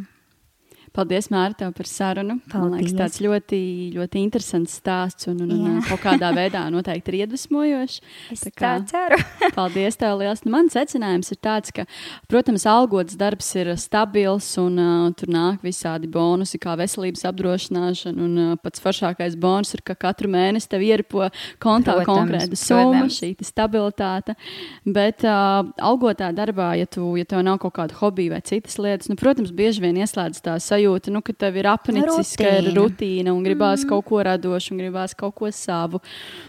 [0.98, 2.40] Paldies, Mārta, par sarunu.
[2.50, 2.72] Paldies.
[2.72, 3.58] Man liekas, tāds ļoti,
[3.94, 7.98] ļoti interesants stāsts un, un, un kaut kādā veidā noteikti ir iedvesmojošs.
[8.34, 9.20] Es tā, kā, tā ceru.
[9.58, 10.42] paldies, tev liels.
[10.42, 11.86] Nu, mans secinājums ir tāds, ka,
[12.32, 18.18] protams, algots darbs ir stabils un uh, tur nāk visādi bonusi, kā veselības apdrošināšana.
[18.18, 21.28] Un uh, pats foršākais bonus ir, ka katru mēnesi tev ieripo
[21.62, 24.34] kontā protams, konkrēta summa, šī stabilitāte.
[24.82, 29.14] Bet uh, algotā darbā, ja, tu, ja tev nav kaut kāda hobija vai citas lietas,
[29.14, 32.38] nu, protams, bieži vien ieslēdz tā sajūta sajūta, nu, ka tev ir apnicis, rutīna.
[32.38, 33.90] ka ir rutīna un gribās mm.
[33.90, 36.02] kaut ko radošu un gribās kaut ko savu.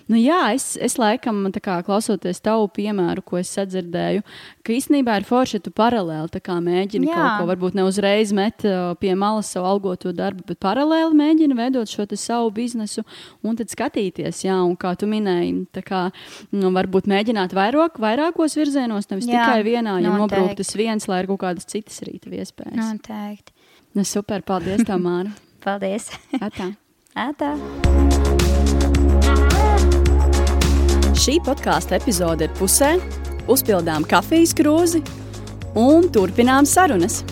[0.09, 4.23] Nu, jā, es, es laikam, kā, klausoties tavu piemēru, ko es sadzirdēju,
[4.63, 7.17] ka īstenībā ir forši, ja tu paralēli mēģini jā.
[7.17, 11.59] kaut ko, varbūt ne uzreiz met uh, pie malas savu algoto darbu, bet paralēli mēģini
[11.59, 13.05] veidot šo savu biznesu
[13.43, 16.09] un tad skatīties, jā, un kā tu minēji, kā,
[16.53, 21.31] nu, varbūt mēģināt vairāk, vairākos virzienos, nevis jā, tikai vienā, ja nobrūktas viens, lai ir
[21.31, 22.77] kaut kādas citas rīta iespējas.
[22.79, 23.58] Noteikti.
[23.99, 25.33] Nu, super, paldies, tev, Māra.
[25.65, 26.05] paldies.
[26.39, 26.69] Atā.
[27.19, 27.49] Atā.
[31.19, 32.93] Šī podkāstu epizode ir pusē.
[33.51, 35.03] Uzpildām kafijas krūzi
[35.83, 37.25] un turpinām sarunas.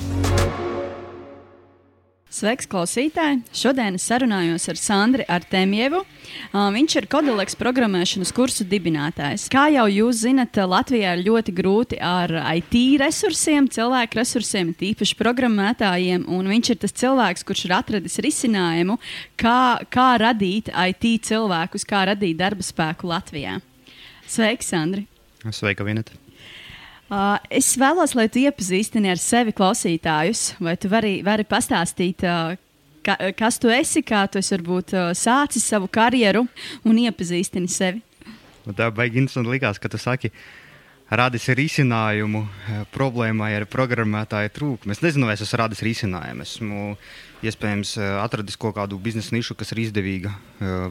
[2.37, 3.39] Sveiks, klausītāji!
[3.57, 6.03] Šodien es sarunājos ar Sandru Artemjevu.
[6.53, 9.47] Viņš ir Kodoleks programmēšanas kursu dibinātājs.
[9.49, 16.29] Kā jau jūs zinat, Latvijā ir ļoti grūti ar IT resursiem, cilvēku resursiem, tīpaši programmētājiem.
[16.51, 18.99] Viņš ir tas cilvēks, kurš ir atradis risinājumu,
[19.41, 23.63] kā, kā radīt IT cilvēkus, kā radīt darba spēku Latvijā.
[24.29, 25.09] Sveiks, Sandri!
[25.57, 26.26] Sveika, Vineta!
[27.07, 32.57] Uh, es vēlos, lai tu iepazīstini ar sevi klausītājus, vai tu vari, vari pastāstīt, uh,
[33.07, 36.43] ka, kas tu esi, kā tu esi varbūt uh, sācis savu karjeru
[36.83, 38.03] un iepazīstini sevi.
[38.65, 40.33] Nu, tā baigi interesanti likās, ka tu saki,
[41.07, 42.41] radis risinājumu
[42.91, 44.97] problēmai ar programmētāju trūkumu.
[44.97, 46.43] Es nezinu, vai es esmu radis risinājumu.
[46.43, 46.89] Esmu
[47.47, 47.93] iespējams
[48.25, 50.35] atradis kaut kādu biznesa nišu, kas ir izdevīga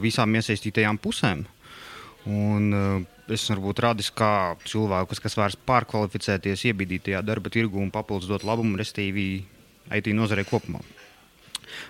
[0.00, 1.44] visām iesaistītajām pusēm.
[2.32, 7.90] Un, uh, es varbūt radis kā cilvēkus, kas vairs pārkvalificēties, iebīdīt tajā darba tirgu un
[7.94, 9.26] papildus dot labumu, respektīvi,
[9.96, 10.82] IT nozarei kopumā.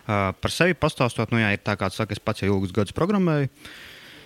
[0.07, 2.96] Uh, par sevi pastāstot, nu jā, ir tā kā saka, es pats jau ilgus gadus
[2.96, 3.51] programmēju.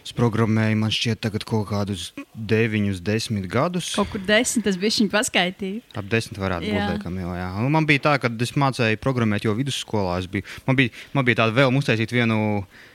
[0.00, 3.90] Es programēju, man šķiet, tagad kaut kādus 9, 10 gadus.
[3.98, 5.82] Kaut kur 10, tas bija viņa paskaitīja.
[5.92, 6.78] Ap 10 varētu jā.
[6.78, 6.94] būt.
[6.94, 7.48] Liekam, jau, jā.
[7.60, 10.16] Un man bija tā, ka es mācīju programmēt jau vidusskolā.
[10.32, 12.38] Biju, man, bija, man bija tāda vēlme uztaisīt vienu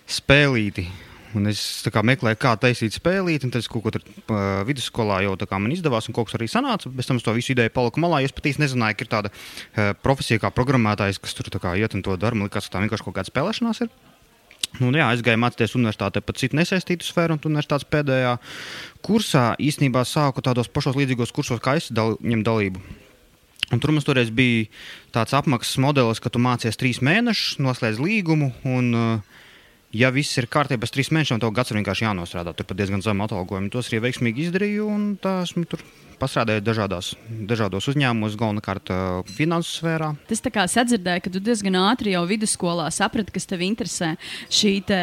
[0.09, 0.87] spēlīti
[1.35, 1.59] Un es
[1.91, 6.07] kā, meklēju, kā taisīt spēlīt, un tas kaut ko tur uh, vidusskolā jau man izdevās,
[6.07, 6.89] un kaut kas arī sanāca.
[6.89, 8.23] Pēc tam es to visu ideju paliku malā.
[8.23, 11.97] Es pat īsti nezināju, ka ir tāda uh, profesija kā programmētājs, kas tur kā, iet
[11.97, 12.37] un to dara.
[12.37, 13.91] Man liekas, ka tā vienkārši kaut kāda spēlēšanās ir.
[14.79, 18.33] Nu, jā, es gāju mācīties universitātē pat citu nesaistītu sfēru, un universitātes pēdējā
[19.05, 22.83] kursā īstenībā sāku tādos pašos līdzīgos kursos, kā es dal, ņem dalību.
[23.73, 24.67] Un tur mums toreiz bija
[25.15, 28.51] tāds apmaksas modelis, ka tu mācies trīs mēnešus, noslēdz līgumu.
[28.67, 29.44] Un, uh,
[29.95, 32.53] ja viss ir kārtībā, pēc trīs mēnešiem, tad gads ir vienkārši jānostrādā.
[32.55, 33.71] Tur pat diezgan zemu atalgojumu.
[33.73, 35.83] Tos arī veiksmīgi izdarīju, un tā esmu tur
[36.19, 37.11] pastrādāju dažādās,
[37.49, 38.91] dažādos uzņēmumos, galvenokārt
[39.35, 40.13] finansu sfērā.
[40.29, 44.13] Tas tā kā sadzirdēja, ka tu diezgan ātri jau vidusskolā saprati, kas tev interesē.
[44.47, 44.99] Šī te,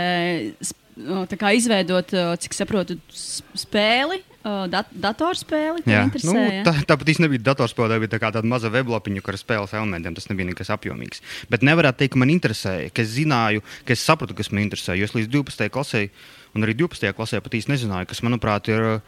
[1.37, 5.85] kā izveidot, cik saprotu, spēli uh, dat datorspēli.
[5.89, 6.35] Jā, nu,
[6.67, 10.17] tā, tā pat īstenībā nebija datorspēle, tā bija tā tāda maza weblapiņa ar spēles elementiem.
[10.19, 11.23] Tas nebija nekas apjomīgs.
[11.53, 14.97] Bet nevarētu teikt, ka man interesēja, ka es zināju, ka es sapratu, kas man interesē.
[14.99, 15.71] Jo es līdz 12.
[15.73, 16.09] klasē,
[16.57, 17.15] un arī 12.
[17.17, 19.03] klasē pat īsti nezināju, kas, manuprāt, ir.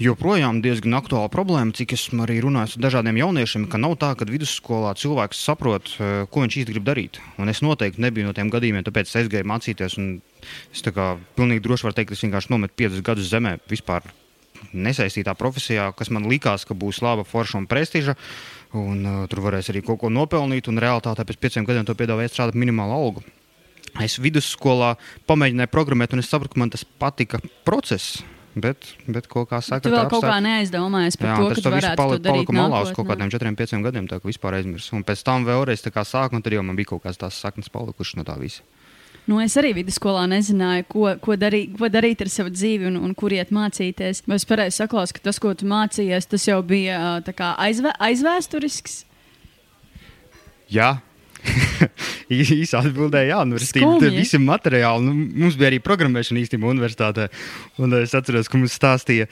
[0.00, 4.24] Joprojām diezgan aktuāla problēma, cik esmu arī runājis ar dažādiem jauniešiem, ka nav tā, ka
[4.24, 5.90] vidusskolā cilvēks saprot,
[6.32, 7.18] ko viņš īsti grib darīt.
[7.36, 9.98] Un es noteikti nebiju no tiem gadījumiem, tāpēc es gāju mācīties.
[10.72, 14.08] Es tā kā pilnīgi droši varu teikt, ka es vienkārši nometu piecus gadus zemē vispār
[14.72, 18.16] nesaistītā profesijā, kas man likās, ka būs laba forša un prestiža.
[18.78, 22.30] Un, uh, tur varēs arī kaut ko nopelnīt, un realitātē pēc pieciem gadiem to piedāvāja
[22.30, 23.24] strādāt minimālu algu.
[23.98, 24.94] Es vidusskolā
[25.26, 28.20] pamēģināju programmēt, un es sapratu, ka man tas patika process.
[28.50, 31.70] Bet, bet ko kā saka, tu vēl kaut kā neaizdomājies par jā, to, ka tu
[31.70, 34.96] varētu pali, to darīt malā uz kaut kādiem 4-5 gadiem, tā kā vispār aizmirsu.
[34.98, 37.38] Un pēc tam vēlreiz tā kā sāku, un tad jau man bija kaut kādas tās
[37.38, 38.66] saknes palikušas no tā visa.
[39.30, 43.12] Nu, es arī vidusskolā nezināju, ko, ko, darīt, ko darīt ar savu dzīvi un, un
[43.14, 44.24] kur iet mācīties.
[44.26, 47.20] Vai es pareizi saklausīju, ka tas, ko tu mācījies, tas jau bija
[47.62, 49.04] aizvē, aizvēsturisks?
[50.74, 50.96] Jā,
[52.30, 54.10] īsa atbildē, jā, universitāte.
[54.14, 57.28] Visi materiāli, nu, mums bija arī programmēšana īstenībā universitātē.
[57.80, 59.26] Un es atceros, ka mums stāstīja,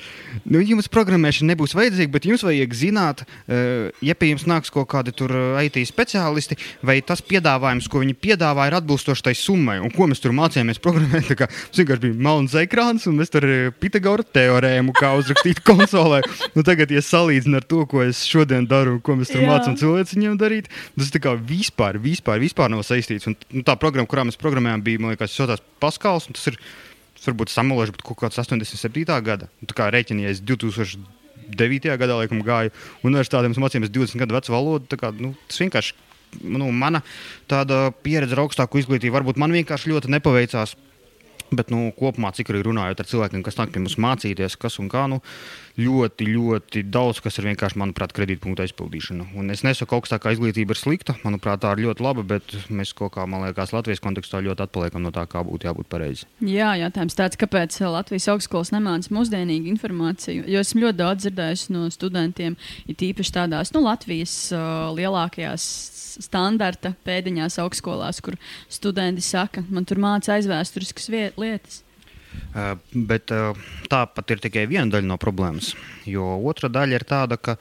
[0.48, 4.88] nu, jums programmēšana nebūs vajadzīga, bet jums vajag zināt, uh, ja pie jums nāks kaut
[4.90, 9.78] kādi tur eh, IT speciālisti, vai tas piedāvājums, ko viņi piedāvā, ir atbilstošs tai summai.
[9.82, 11.28] Un ko mēs tur mācījāmies programmēt?
[11.30, 15.62] Tā kā mums vienkārši bija melns ekrāns, un mēs tur eh, Pitagora teorēmu kā uzrakstīt
[15.68, 16.22] konsolē.
[16.56, 19.50] nu, tagad, ja salīdzinu ar to, ko es šodien daru, ko mēs tur jā.
[19.52, 23.28] mācām cilvēciņiem darīt, tas tā kā vispār, vispār, vispār nav saistīts.
[23.30, 26.28] Un, nu, tā programma, kurā mēs programmējām, bija, liekas, Sotās Paskals.
[26.32, 26.58] Tas ir,
[27.28, 29.06] varbūt samulēšu, bet kaut kāds 87.
[29.26, 29.48] gada.
[29.60, 31.94] Nu, tā kā rēķinies 2009.
[32.00, 32.74] gadā, laikam, gāju
[33.06, 35.00] universitātē, mācījāmies 20 gadu vecu valodu.
[35.00, 35.96] Kā, nu, tas vienkārši
[36.44, 37.02] nu, mana
[38.04, 39.16] pieredze ar augstāku izglītību.
[39.18, 40.76] Varbūt man vienkārši ļoti nepaveicās
[41.48, 44.90] Bet nu, kopumā, cik arī runājot ar cilvēkiem, kas nāk pie mums mācīties, kas un
[44.92, 45.22] kā, nu,
[45.78, 49.28] ļoti, ļoti daudz kas ir vienkārši, manuprāt, kredītpunktu aizpildīšana.
[49.38, 51.14] Un es nesaku, ka augstākā izglītība ir slikta.
[51.22, 55.04] Manuprāt, tā ir ļoti laba, bet mēs kaut kā, man liekas, Latvijas kontekstā ļoti atpaliekam
[55.04, 56.26] no tā, kā būtu jābūt pareizi.
[56.42, 60.48] Jā, jautājums tāds, kāpēc Latvijas augstskolas nemāca mūsdienīgu informāciju?
[60.50, 62.58] Jo esmu ļoti daudz dzirdējis no studentiem,
[62.90, 65.68] ir tīpaši tādās nu, Latvijas uh, lielākajās
[66.18, 68.38] standarta pēdiņās augstskolās, kur
[68.72, 71.84] studenti saka, man tur māca aizvēsturiskas lietas.
[72.48, 72.74] Uh,
[73.08, 73.56] bet uh,
[73.90, 75.74] tā pat ir tikai viena daļa no problēmas.
[76.08, 77.56] Jo otra daļa ir tāda, ka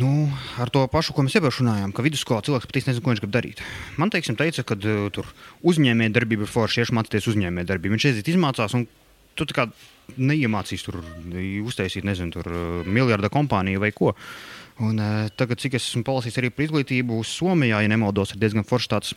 [0.00, 0.28] nu,
[0.60, 3.24] ar to pašu, ko mēs jau runājām, ka vidusskolā cilvēks pat īsti nezina, ko viņš
[3.24, 3.64] grib darīt.
[4.00, 5.30] Man teiksim, teica, ka uh, tur
[5.70, 7.96] uzņēmējdarbība ir forša, iešu mācīties uzņēmējdarbību.
[7.96, 8.78] Viņš aiziet, izmācās,
[9.38, 9.68] tu tā kā
[10.18, 10.98] neiemācīs tur
[11.62, 12.50] uztaisīt, nezinu, tur
[12.90, 14.10] miljarda kompāniju vai ko.
[14.10, 18.40] Uh, Un, uh, tagad, cik es esmu palasījis arī par izglītību, Somijā, ja nemaldos, ir
[18.40, 19.10] diezgan foršs tāds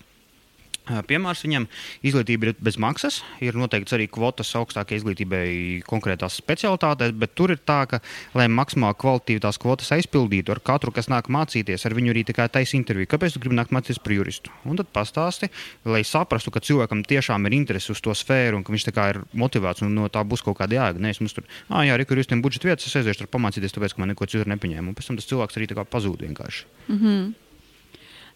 [0.83, 1.65] Piemērs viņam
[2.03, 5.45] izglītība ir bez maksas, ir noteikts arī kvotas augstākajai izglītībai
[5.87, 8.01] konkrētās specialitātēs, bet tur ir tā, ka,
[8.35, 12.49] lai maksimāli kvalitīvi tās kvotas aizpildītu, ar katru, kas nāk mācīties, ar viņu arī tikai
[12.51, 13.13] taisa interviju.
[13.13, 14.51] Kāpēc tu gribi nākt mācīties par juristu?
[14.67, 15.47] Un tad pastāsti,
[15.87, 19.85] lai saprastu, ka cilvēkam tiešām ir interese uz to sfēru un ka viņš ir motivēts
[19.87, 20.99] un no tā būs kaut kāda jēga.
[20.99, 23.95] Nē, es mums tur, ah, jā, arī juristiem budžeta vietas, es aiziešu tur pamācīties, tāpēc,
[23.95, 24.91] ka man neko citu nepaņēma.
[24.91, 26.67] Un pēc tam tas cilvēks arī pazūd vienkārši.
[26.89, 27.42] Mm -hmm.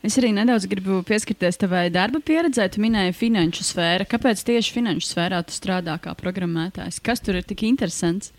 [0.05, 2.67] Es arī nedaudz gribu pieskarties tavai darba pieredzē.
[2.69, 4.05] Tu minēji finanšu sfēru.
[4.09, 7.01] Kāpēc tieši finanšu sfērā tu strādā kā programmētājs?
[7.03, 8.29] Kas tur ir tik interesants?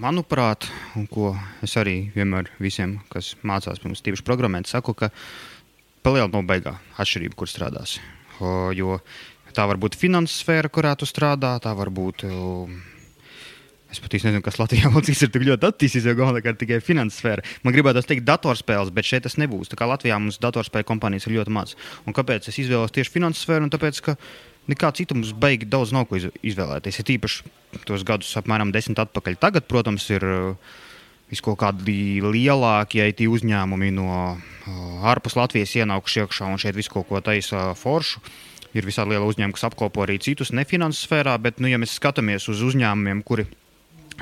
[0.00, 0.64] Manuprāt,
[0.96, 5.10] un ko es arī vienmēr visiem, kas mācās pirms tīpaši programmēt, saku, ka
[6.06, 7.98] palielina no beigām atšķirība, kur strādās.
[8.40, 8.96] O, jo
[9.52, 12.24] tā var būt finanses sfēra, kurā tu strādā, tā var būt.
[12.30, 12.64] O,
[13.90, 17.42] Es pat nezinu, kas Latvijā valsts ir tik ļoti attīstīts, jo galvenokārt tikai finanses sfēra.
[17.66, 19.72] Man gribētu teikt, datorspēles, bet šeit tas nebūs.
[19.72, 21.74] Tā kā Latvijā mums datorspēļu kompānijas ir ļoti maz.
[22.06, 23.66] Un kāpēc es izvēlos tieši finanses sfēru?
[23.72, 24.14] Tāpēc, ka
[24.70, 27.00] nekā cita mums beigi daudz nav ko izvēlēties.
[27.02, 27.50] Ir īpaši
[27.88, 29.40] tos gadus, apmēram desmit atpakaļ.
[29.42, 30.78] Tagad, protams, ir uh,
[31.42, 37.10] kaut kādi lielākie IT uzņēmumi no uh, ārpus Latvijas ienākuši iekšā un šeit visu kaut
[37.10, 38.22] ko taisa foršu.
[38.70, 42.46] Ir visādi lieli uzņēmumi, kas apkopo arī citus nefinanses sfērā, bet, nu, ja mēs skatāmies
[42.52, 43.48] uz uzņēmumiem, kuri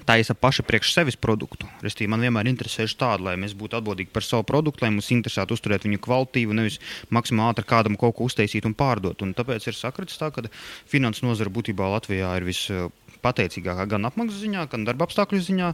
[0.06, 1.68] taisa paši priekš sevis produktu.
[1.84, 5.56] Restīvi, man vienmēr interesējuši tādu, lai mēs būtu atbildīgi par savu produktu, lai mums interesētu
[5.56, 6.78] uzturēt viņu kvalitīvu, nevis
[7.14, 9.24] maksimāli ātri kādam kaut ko uztaisīt un pārdot.
[9.24, 10.46] Un tāpēc ir sakritis tā, ka
[10.88, 15.72] finanses nozara būtībā Latvijā ir vispateicīgākā gan apmaksas ziņā, gan darba apstākļu ziņā,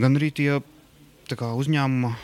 [0.00, 0.50] gan arī tie
[1.30, 2.14] kā, uzņēmuma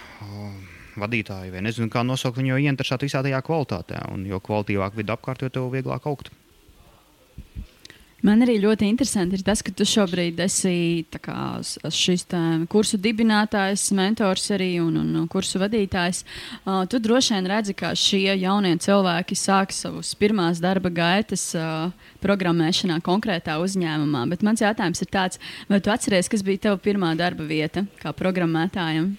[0.97, 4.01] vadītāji, vai nezinu, kā nosaukt viņu, jo ieinteresēti visā tajā kvalitātē.
[4.15, 6.33] Un jo kvalitīvāk vidi apkārt, jo vieglāk augt.
[8.25, 11.59] Man arī ļoti interesanti ir tas, ka tu šobrīd esi kā,
[11.93, 12.25] šis
[12.73, 16.23] kursu dibinātājs, mentors arī un, un kursu vadītājs.
[16.65, 21.93] Uh, tu droši vien redzi, ka šie jaunie cilvēki sāk savus pirmās darba gaitas uh,
[22.25, 24.25] programmēšanā konkrētā uzņēmumā.
[24.33, 28.17] Bet mans jautājums ir tāds, vai tu atceries, kas bija tava pirmā darba vieta kā
[28.17, 29.13] programmētājam?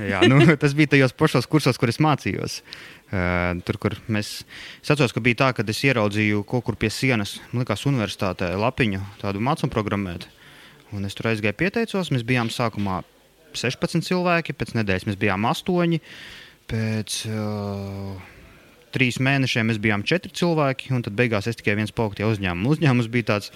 [0.00, 2.62] Jā, nu, tas bija tajos pašos kursos, kur es mācījos.
[3.12, 4.38] Uh, tur, kur mēs
[4.80, 9.02] atceros, ka bija tā, ka es ieraudzīju kaut kur pie sienas, man liekas, universitātē lapiņu,
[9.20, 10.24] tādu mācību programmēt.
[10.96, 12.08] Un es tur aizgāju, pieteicos.
[12.12, 13.02] Mēs bijām sākumā
[13.52, 16.00] 16 cilvēki, pēc nedēļas mēs bijām 8.
[16.72, 18.32] Pēc uh,
[18.96, 22.72] trīs mēnešiem mēs bijām 4 cilvēki, un tad beigās es tikai viens paliku tie uzņēmumi.
[22.76, 23.52] Uzņēmums bija tāds,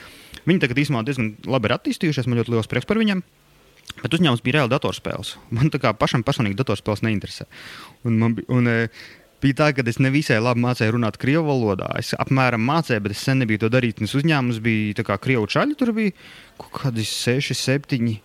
[0.49, 3.23] viņi tagad īstenībā diezgan labi ir attīstījušies, man ļoti liels prieks par viņiem.
[4.03, 5.37] Bet uzņēmums bija reāli datorspēles.
[5.57, 7.47] Man tā kā pašam personīgi datorspēles neinteresē.
[8.09, 8.69] Un man bija, un,
[9.43, 11.89] bija tā, ka es nevisai labi mācīju runāt krievu valodā.
[12.01, 13.99] Es apmēram mācīju, bet es sen nebiju to darījis.
[14.01, 15.79] Tas uzņēmums bija kā krievu čaļi.
[15.79, 16.15] Tur bija
[16.57, 18.17] kaut kādi seši, septiņi.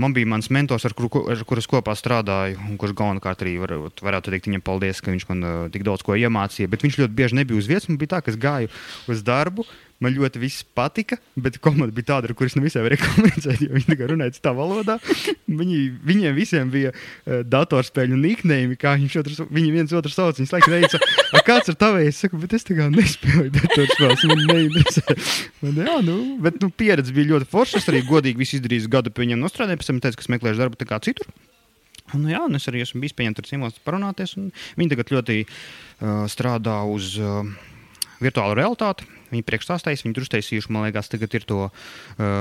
[0.00, 3.56] Man bija mans mentors, ar kuru ar kur es kopā strādāju, un kurš galvenokārt arī
[3.62, 6.70] var, varētu teikt viņam paldies, ka viņš man tik daudz ko iemācīja.
[6.70, 7.88] Bet viņš ļoti bieži nebija uz vietas.
[7.88, 8.72] Man bija tā, ka es gāju
[9.10, 9.68] uz darbu.
[10.00, 13.74] Man ļoti viss patika, bet komanda bija tāda, ar kuras nu visai varēja komunicēt, jo
[13.74, 14.96] viņi runāja citā valodā.
[15.44, 20.40] Viņi, viņiem visiem bija uh, datorspēļu niknējumi, kā otrs, viņi viens otru sauc.
[20.40, 21.02] Viņi laikam teica,
[21.44, 22.08] kāds ir tavējs?
[22.14, 25.18] Es saku, bet es tā kā nespēju datorspēles, man neinteresē.
[25.60, 26.16] Man, jā, nu,
[26.48, 27.84] bet nu, pieredze bija ļoti forša.
[27.84, 30.88] Es arī godīgi visu izdarīju gadu pie viņiem nostrādāju, pēc tam teicu, ka meklēšu darbu
[30.88, 31.28] kā citur.
[32.16, 34.32] Un, jā, un es arī esmu bijis pieņemts ar ciemos parunāties.
[34.80, 37.44] Viņi tagad ļoti uh, strādā uz uh,
[38.24, 41.72] virtuālu realitāti Viņi priekšstāstījis, viņi tur uztaisījuši, man liekas, tagad ir to uh,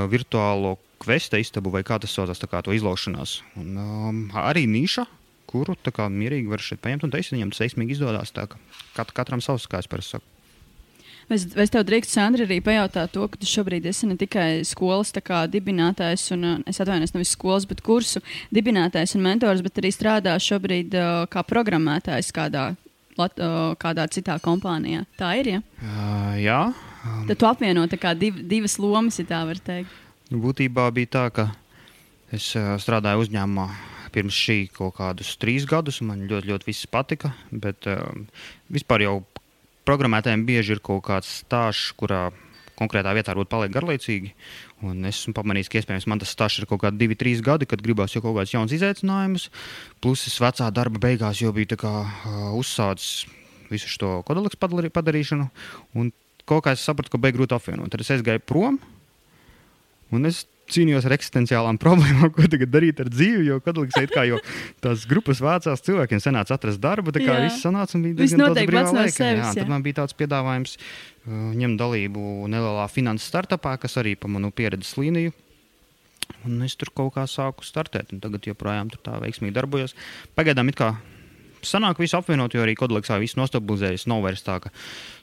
[0.10, 3.40] virtuālo kvesta istabu vai kā tas saucās, tā kā to izlaušanās.
[3.60, 5.06] Un, um, arī niša,
[5.50, 8.34] kuru tā kā mierīgi var šeit paņemt un taisīt, viņam tas veiksmīgi izdodas.
[8.98, 10.36] Kat, katram savs, kā es parasti saku.
[11.30, 15.14] Vai es tev drīkstu, Sandra, arī pajautāt to, ka tu šobrīd esi ne tikai skolas
[15.14, 20.98] dibinātājs, un es atvainojos nevis skolas, bet kursu dibinātājs un mentors, bet arī strādā šobrīd
[20.98, 22.72] uh, kā programmētājs kādā
[23.20, 25.04] Lat, uh, kādā citā kompānijā.
[25.20, 25.52] Tā ir.
[25.54, 25.62] Ja?
[25.84, 26.60] Uh, jā.
[27.04, 29.92] Um, Tad tu apvieno div, divas lomas, ja tā var teikt.
[30.30, 31.50] Nu, būtībā bija tā, ka
[32.32, 33.68] es uh, strādāju uzņēmumā
[34.14, 36.02] pirms šī kaut kādus trīs gadus.
[36.06, 37.34] Man ļoti, ļoti viss patika.
[37.52, 38.08] Bet uh,
[38.72, 39.16] vispār jau
[39.90, 42.30] programmētājiem bieži ir kaut kāds stāsts, kurā
[42.80, 44.34] konkrētā vietā varbūt paliek garlaicīgi.
[44.86, 47.68] Un es esmu pamanījis, ka iespējams man tas stāsts ir kaut kādi divi, trīs gadi,
[47.68, 49.50] kad gribās jau kaut kāds jauns izaicinājums.
[50.00, 53.28] Plus es vecā darba beigās jau biju kā, uh, uzsācis
[53.70, 55.50] visu šo kodolīgu padarīšanu.
[56.00, 56.14] Un
[56.50, 57.92] kaut kā es sapratu, ka beigas grūti apvienot.
[57.92, 58.80] Tad es aizgāju prom.
[60.16, 63.48] Un es cīnījos ar eksistenciālām problēmām, ko tagad darīt ar dzīvi.
[63.50, 64.40] Jo kodolīgs ir kā jau
[64.84, 67.14] tās grupas vācās, cilvēkiem sanāca atrast darbu.
[67.16, 67.46] Tā kā jā.
[67.48, 69.18] viss sanāca un bija diezgan daudz brīvā laika.
[69.18, 69.54] Sevis, jā, jā.
[69.62, 74.54] Tad man bija tāds piedāvājums uh, ņemt dalību nelielā finanses startupā, kas arī pa manu
[74.56, 75.36] pieredzes līniju.
[76.46, 79.96] Un es tur kaut kā sāku startēt, un tagad joprojām tur tā veiksmīgi darbojos.
[80.38, 80.94] Pagaidām it kā
[81.66, 84.08] sanāk visu apvienot, jo arī kodleksā viss nostabilizējas.
[84.12, 84.72] Nav vairs tā, ka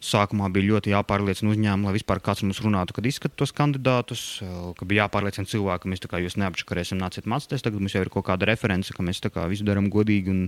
[0.05, 4.25] sākumā bija ļoti jāpārliecina uzņēmumu, lai vispār kāds mums runātu, kad izskata tos kandidātus,
[4.79, 7.65] ka bija jāpārliecina cilvēki, ka mēs kā jūs neapčakarēsim, nāciet mācīties.
[7.67, 10.45] Tagad mums jau ir kaut kāda reference, ka mēs kā visu darām godīgi un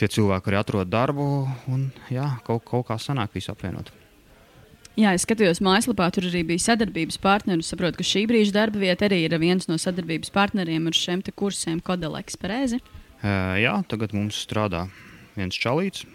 [0.00, 1.26] tie cilvēki arī atrod darbu
[1.72, 3.92] un jā, kaut, kaut kā sanāk visu apvienot.
[4.92, 7.64] Jā, es skatījos mājaslapā, tur arī bija sadarbības partneri.
[7.64, 11.80] Saprotu, ka šī brīža darba vieta arī ir viens no sadarbības partneriem ar šiem kursiem
[11.80, 12.82] Kodeleks pareizi.
[13.22, 14.88] Uh, jā, tagad mums strādā
[15.36, 16.06] viens čalīts,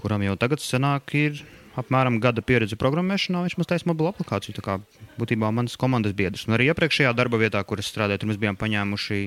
[0.00, 1.42] kuram jau tagad senāk ir
[1.78, 3.44] apmēram gada pieredze programmēšanā.
[3.46, 4.56] Viņš mums taisa mobilo aplikāciju.
[4.58, 4.78] Tā kā
[5.20, 6.46] būtībā mans komandas biedrs.
[6.48, 9.20] Un arī iepriekšējā darba vietā, kur es strādāju, tur mēs bijām paņēmuši,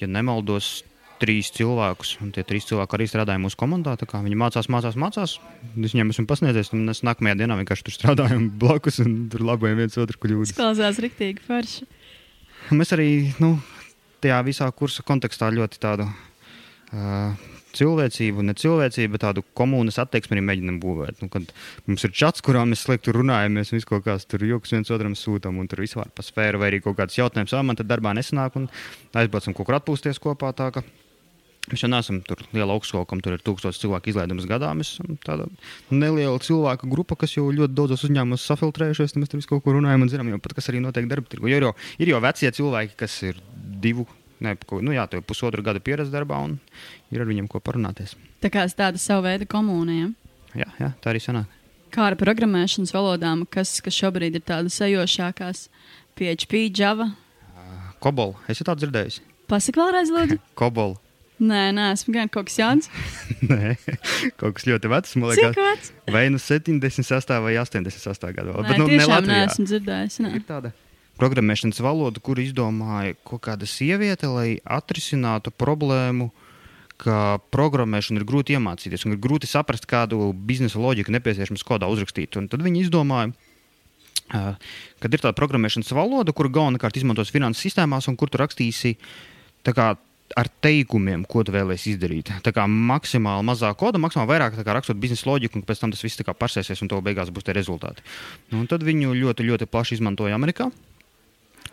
[0.00, 0.78] ja nemaldos,
[1.18, 2.14] trīs cilvēkus.
[2.22, 3.96] Un tie trīs cilvēki arī strādāja mūsu komandā.
[3.98, 5.36] Viņi mācās, mācās, mācās.
[5.74, 9.82] Es viņiem esmu pasniedzējis, un es nākamajā dienā vienkārši tur strādāju blakus un tur labojam
[9.82, 10.54] viens otru kļūdas.
[10.54, 11.88] Tas klausās rīktīgi forši.
[12.78, 13.10] Mēs arī
[13.42, 13.56] nu,
[14.22, 16.08] tajā visā kursa kontekstā ļoti tādu.
[16.88, 21.24] Uh, cilvēcību, ne cilvēcību, bet tādu komunas attieksmi arī mēģinām būvēt.
[21.24, 21.50] Nu, kad
[21.88, 25.16] mums ir čats, kurā mēs slikti runājam, mēs visu kaut kādā tur joks viens otram
[25.18, 28.14] sūtām, un tur vispār pa sfēru vai arī kaut kāds jautājums, ah, man tad darbā
[28.18, 28.70] nesanāk, un
[29.18, 30.54] aizbraucam kaut kur atpūsties kopā.
[30.58, 30.84] Tā, ka,
[31.68, 34.70] Mēs jau neesam tur liela augstskola, kam tur ir tūkstoši cilvēku izlaidums gadā.
[34.76, 35.48] Mēs esam tāda
[35.92, 39.16] neliela cilvēku grupa, kas jau ļoti daudzos uzņēmumos safiltrējušies.
[39.20, 41.50] Mēs tur visu kaut ko runājam un zinām, jau pat kas arī notiek darba tirgu.
[41.52, 43.42] Ir jau, ir jau vecie cilvēki, kas ir
[43.84, 44.06] divu,
[44.44, 46.58] ne, nu jā, pusotru gadu pieredze darbā, un
[47.14, 48.16] ir ar viņiem ko parunāties.
[48.42, 50.12] Tā kā tāda sava veida komunija.
[50.56, 51.50] Jā, jā, tā arī sanāk.
[51.94, 55.68] Kā ar programmēšanas valodām, kas, kas šobrīd ir tādas sajošākās?
[56.18, 57.12] PHP, Java.
[58.02, 59.20] Kobol, esat tādu dzirdējis?
[59.48, 60.40] Pasaka vēlreiz, lūdzu.
[60.60, 60.98] Kobol.
[61.38, 62.88] Nē, nē, esmu gan kaut kas jauns.
[63.50, 63.76] nē,
[64.40, 65.14] kaut kas ļoti vecs.
[65.16, 65.92] Man liekas, Cik vecs?
[66.10, 67.34] Vai nu 76.
[67.44, 68.34] vai 88.
[68.34, 68.52] gadā.
[68.52, 70.18] Nē, Bet, nu, tiešām ne neesmu dzirdējis.
[70.26, 70.34] Ne.
[70.34, 70.74] Ir tāda
[71.18, 76.30] programmēšanas valoda, kur izdomāja kaut kāda sieviete, lai atrisinātu problēmu,
[76.98, 82.38] ka programmēšanu ir grūti iemācīties un ir grūti saprast, kādu biznesa loģiku nepieciešams kodā uzrakstīt.
[82.40, 83.30] Un tad viņi izdomāja,
[84.28, 88.96] kad ir tāda programmēšanas valoda, kuru galvenokārt izmantos finanses sistēmās, un kur tu rakstīsi
[89.68, 89.92] kā,
[90.36, 92.34] ar teikumiem, ko tu vēlēsies izdarīt.
[92.44, 96.04] Tā kā maksimāli mazāk koda, maksimāli vairāk kā, rakstot biznesa loģiku, un pēc tam tas
[96.04, 98.04] viss pārsēsies, un to beigās būs tie rezultāti.
[98.52, 100.68] Nu, tad viņu ļoti, ļoti plaši izmantoja Amerikā.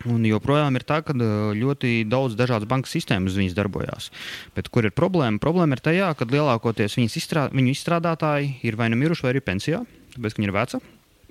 [0.10, 4.10] Un joprojām ir tā, ka ļoti daudz dažādas bankas sistēmas viņas darbojās.
[4.58, 5.42] Bet kur ir problēma?
[5.42, 9.82] Problēma ir tajā, ka lielākoties izstrā, viņu izstrādātāji ir vai nu miruši, vai arī pensijā,
[10.18, 10.82] tāpēc, ka viņi ir veci.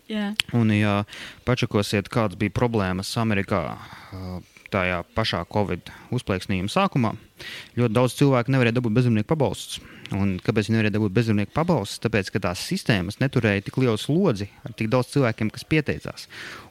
[0.05, 0.35] Yeah.
[0.53, 1.05] Un, ja
[1.49, 3.63] pačakosiet, kādas bija problēmas Amerikā
[4.75, 7.15] tajā pašā Covid uzplaiksnījuma sākumā
[7.79, 9.81] ļoti daudz cilvēku nevarēja dabūt bezdarbnieku pabalstus.
[10.15, 12.01] Un kāpēc viņi nevarēja dabūt bezdarbnieku pabalstus?
[12.05, 16.27] Tāpēc, ka tās sistēmas neturēja tik lielu slodzi ar tik daudz cilvēkiem, kas pieteicās.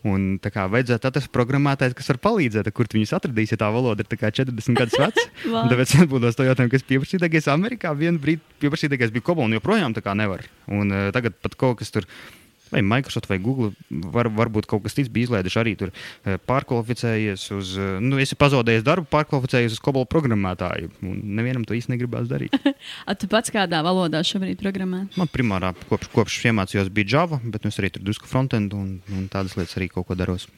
[0.07, 4.05] Un tā kā vajadzētu atrast programmētājs, kas var palīdzēt, kur viņus atradīs, ja tā valoda
[4.05, 5.25] ir 40 gadus veca.
[5.53, 5.67] wow.
[5.71, 10.05] Tāpēc atbildot to jautājumu, kas pieprasītākais Amerikā, vienā brīdī pieprasītākais bija Kobola, un joprojām tā
[10.05, 10.45] kā nevar.
[10.71, 12.41] Un uh, tagad pat kaut kas tur ir
[12.73, 17.45] vai Microsoft vai Google, var, varbūt kaut kas cits bija izlaiduši arī tur eh, pārkvalificējies
[17.55, 20.91] uz, eh, nu, esi pazaudējis darbu, pārkvalificējies uz kobola programmētāju.
[21.03, 22.57] Nevienam to īsti negribās darīt.
[23.09, 25.05] A, tu pats kādā valodā šobrīd programmē?
[25.19, 28.97] Man primārā kopš, kopš iemācījos bija Java, bet nu, es arī tur drusku frontend un,
[29.13, 30.49] un tādas lietas arī kaut ko daros.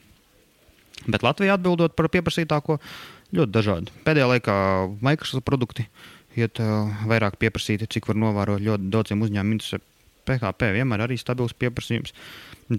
[1.06, 2.78] Bet Latvijā atbildot par pieprasītāko,
[3.36, 3.92] ļoti dažādi.
[4.06, 4.54] Pēdējā laikā
[5.04, 5.84] Microsoft produkti
[6.36, 9.84] iet uh, vairāk pieprasīti, cik var novērot ļoti daudziem uzņēmumiem.
[10.26, 12.14] PHP vienmēr arī stabils pieprasījums.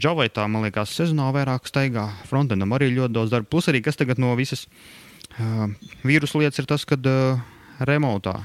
[0.04, 2.10] Javai tā, man liekas, sezonāli vairāk staigā.
[2.28, 3.50] Frontendam arī ļoti daudz darba.
[3.52, 5.68] Plus arī, kas tagad no visas uh,
[6.08, 7.40] vīrusu lietas ir tas, ka uh,
[7.88, 8.36] remotā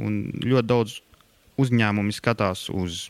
[0.00, 0.98] un ļoti daudz
[1.58, 3.08] uzņēmumi skatās uz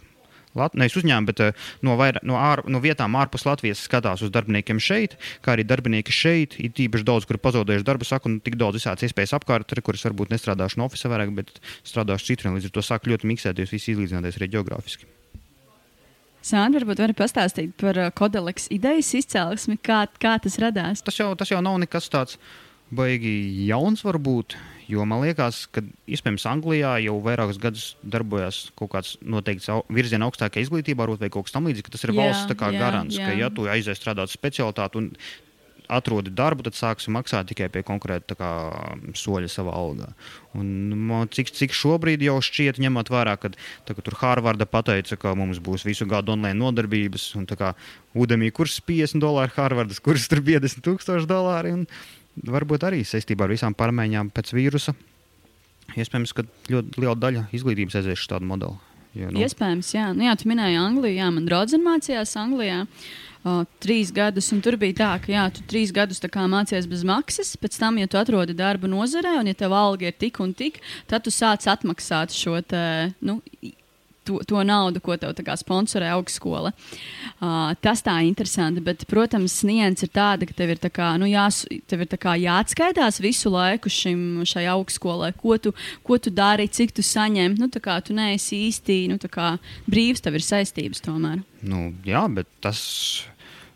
[0.57, 4.33] Lat nevis uzņēmumu, bet uh, no, vairā, no, ār, no vietām ārpus Latvijas skatās uz
[4.35, 6.57] darbiniekiem šeit, kā arī darbinieki šeit.
[6.63, 10.07] Ir tīpaši daudz, kur pazaudējuši darbu, saka, un tik daudz visādas iespējas apkārt, ar kuras
[10.09, 11.55] varbūt nestrādāšu no oficiālā vairāk, bet
[11.87, 12.51] strādāšu citur.
[12.57, 15.18] Līdz ar to sāk ļoti miksēties, visi izlīdzināties arī geogrāfiski.
[16.49, 21.05] Sandra, varbūt vari pastāstīt par uh, kodoleks idejas izcelsmi, kā, kā tas radās?
[21.05, 22.39] Tas jau, tas jau nav nekas tāds
[22.95, 24.57] baigi jauns, varbūt.
[24.89, 30.65] Jo man liekas, ka iespējams Anglijā jau vairākus gadus darbojas kaut kāds noteikts virziens augstākajā
[30.65, 33.27] izglītībā, vai kaut kas tamlīdzīgs, ka tas ir jā, valsts jā, garants, jā.
[33.29, 35.11] ka ja tu aizies strādāt specialitāti un
[35.89, 38.51] atrodi darbu, tad sāksi maksāt tikai pie konkrēta kā,
[39.17, 40.11] soļa savā algā.
[40.59, 40.69] Un,
[41.09, 43.51] man, cik, cik šobrīd jau šķiet, ņemot vērā, ka
[43.89, 47.73] tā, tur Harvarda pateica, ka mums būs visu gadu online nodarbības, un kā
[48.19, 51.75] Udemī kurs 50 dolāri, Harvardas kurs tur 50 tūkstoši dolāri.
[52.49, 54.95] Varbūt arī saistībā ar visām pārmaiņām pēc vīrusa.
[55.97, 58.77] Iespējams, ka ļoti liela daļa izglītības aizies uz tādu modeli.
[59.17, 59.41] Jo, nu...
[59.41, 60.11] Iespējams, jā.
[60.15, 62.83] Nu, jā, tu minēji Angliju, jā, man draudzene mācījās Anglijā.
[62.85, 63.28] uh,
[63.83, 67.79] trīs gadus, un tur bija tā, ka jā, tu trīs gadus mācījies bez maksas, pēc
[67.79, 71.25] tam, ja tu atrodi darbu nozarē, un ja tev alga ir tik un tik, tad
[71.25, 73.41] tu sāc atmaksāt šo te, nu,
[74.29, 76.73] to, to naudu, ko tev sponsorē augstskola.
[77.39, 81.11] Uh, tas tā ir interesanti, bet, protams, nianses ir tāda, ka tev ir, tā kā,
[81.21, 85.75] nu, jās, tev ir kā jāatskaitās visu laiku šim, šai augstskolai, ko tu,
[86.07, 87.57] ko tu dari, cik tu saņem.
[87.61, 89.55] Nu, kā, tu neesi īsti nu, kā,
[89.89, 91.45] brīvs, tev ir saistības tomēr.
[91.67, 92.81] Nu, jā, bet tas.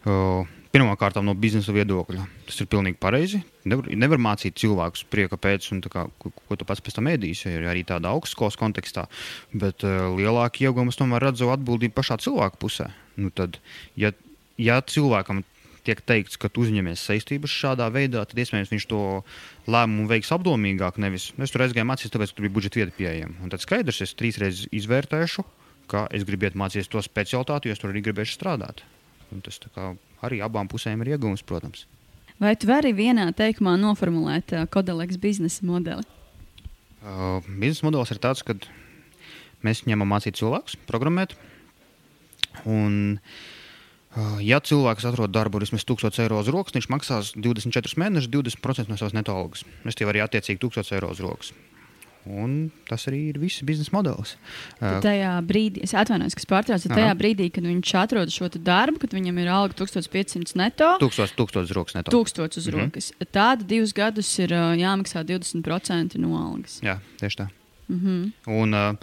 [0.07, 0.44] Uh...
[0.73, 3.43] Pirmkārt, no biznesa viedokļa tas ir pilnīgi pareizi.
[3.68, 7.51] Nevar, nevar mācīt cilvēkus prieka pēc, un kā, ko, ko tu pats pēc tam ēdīsi,
[7.53, 9.05] ja arī tādā augstskolas kontekstā.
[9.53, 12.89] Bet uh, lielākie iegūmi tomēr redzu atbildību pašā cilvēka pusē.
[13.20, 13.59] Nu, tad,
[14.01, 14.14] ja,
[14.57, 15.43] ja cilvēkam
[15.85, 19.03] tiek teikts, ka tu uzņemies saistības šādā veidā, tad iespējams viņš to
[19.68, 21.01] lēmumu veiks apdomīgāk.
[21.03, 23.37] Nevis es tur aizgāju mācīties, tāpēc, ka tur bija budžeta vieta pieejama.
[23.45, 25.45] Un tad skaidrs, es trīs reizes izvērtēšu,
[25.93, 28.85] ka es gribētu mācīties to specialitāti, jo es tur arī gribēšu strādāt.
[29.35, 29.93] Un tas kā,
[30.23, 31.87] arī abām pusēm ir iegūms, protams.
[32.43, 36.03] Vai tu vari vienā teikumā noformulēt uh, Kodeleks biznesa modeli?
[37.03, 38.57] Uh, biznesa modelis ir tāds, ka
[39.62, 41.37] mēs ņemam mācīt cilvēkus, programmēt.
[42.66, 48.33] Un, uh, ja cilvēks atrod darbu vismaz 1000 eiro uz rokas, viņš maksās 24 mēnešus,
[48.35, 49.66] 20% no savas neto algas.
[49.87, 51.55] Es tev arī attiecīgi 1000 eiro uz rokas.
[52.23, 54.37] Un tas arī ir viss biznesa modelis.
[54.79, 59.16] Tad tajā brīdī, es atvainojos, ka pārtraucu, tajā brīdī, kad viņš atrod šo darbu, kad
[59.16, 62.14] viņam ir alga 1500 neto, 1000, 1000 uz rokas neto.
[62.14, 62.85] 1000 uz mm -hmm.
[62.85, 63.12] rokas.
[63.35, 66.79] Tāda divus gadus ir uh, jāmaksā 20% no algas.
[66.83, 67.49] Jā, tieši tā.
[67.89, 68.33] Mm -hmm.
[68.47, 68.97] Un uh,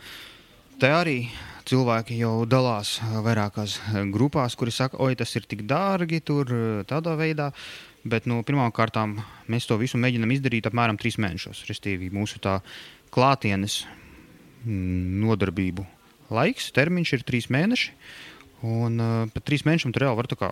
[0.79, 1.27] te arī
[1.65, 3.79] cilvēki jau dalās vairākās
[4.13, 6.45] grupās, kuri saka, oi, tas ir tik dārgi, tur
[6.89, 7.51] tādā veidā.
[8.07, 8.95] Bet nu, pirmkārt,
[9.51, 11.65] mēs to visu mēģinām izdarīt apmēram trīs mēnešos.
[11.67, 12.61] Restīvi, mūsu tā
[13.13, 13.83] klātienes
[14.65, 15.85] mm, nodarbību
[16.33, 17.93] laiks, termiņš ir trīs mēneši.
[18.69, 20.49] Un uh, pēc trīs mēnešiem tur reāli var kā,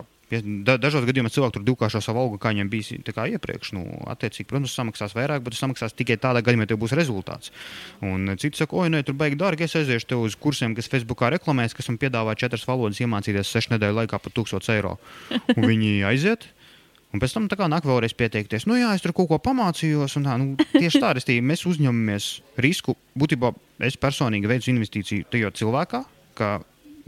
[0.64, 3.74] da, dažos gadījumos cilvēki tur divkāršo savu algu, kā viņiem bija iepriekš.
[3.76, 7.52] Nu, attiecīgi, protams, samaksās vairāk, bet samaksās tikai tādā gadījumā, ja tev būs rezultāts.
[8.06, 9.68] Un citi saka, oi, nē, tur baigi dārgi.
[9.68, 13.76] Es aiziešu tev uz kursiem, kas Facebookā reklamēs, kas man piedāvā četras valodas iemācīties sešu
[13.76, 14.96] nedēļu laikā par 1000 eiro.
[15.56, 16.48] Un viņi aiziet.
[17.16, 18.66] Un pēc tam nāk vēlreiz pieteikties.
[18.68, 20.18] Nu, jā, es tur kaut ko pamācījos.
[20.20, 22.32] Un, tā, nu, tieši tā, restī, mēs uzņemamies
[22.64, 22.98] risku.
[23.18, 23.54] Būtībā
[23.88, 26.04] es personīgi veicu investīciju tajā cilvēkā,
[26.38, 26.58] ka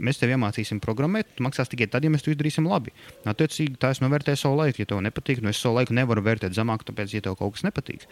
[0.00, 1.34] mēs tev iemācīsim programmēt.
[1.36, 2.94] Tu maksās tikai tad, ja mēs to izdarīsim labi.
[3.28, 4.82] Attiecīgi, tā es novērtēju savu laiku.
[4.82, 7.66] Ja tev nepatīk, nu es savu laiku nevaru vērtēt zemāk, tāpēc, ja tev kaut kas
[7.68, 8.06] nepatīk.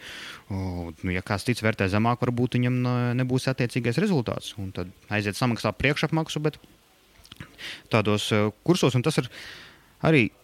[0.53, 2.81] O, nu, ja kāds cits vērtē zemāk, varbūt viņam
[3.17, 4.53] nebūs attiecīgais rezultāts.
[4.61, 6.61] Un tad aiziet samaksāt priekšapmaksu, bet
[7.89, 9.31] tādos uh, kursos, un tas ir
[10.05, 10.38] arī kā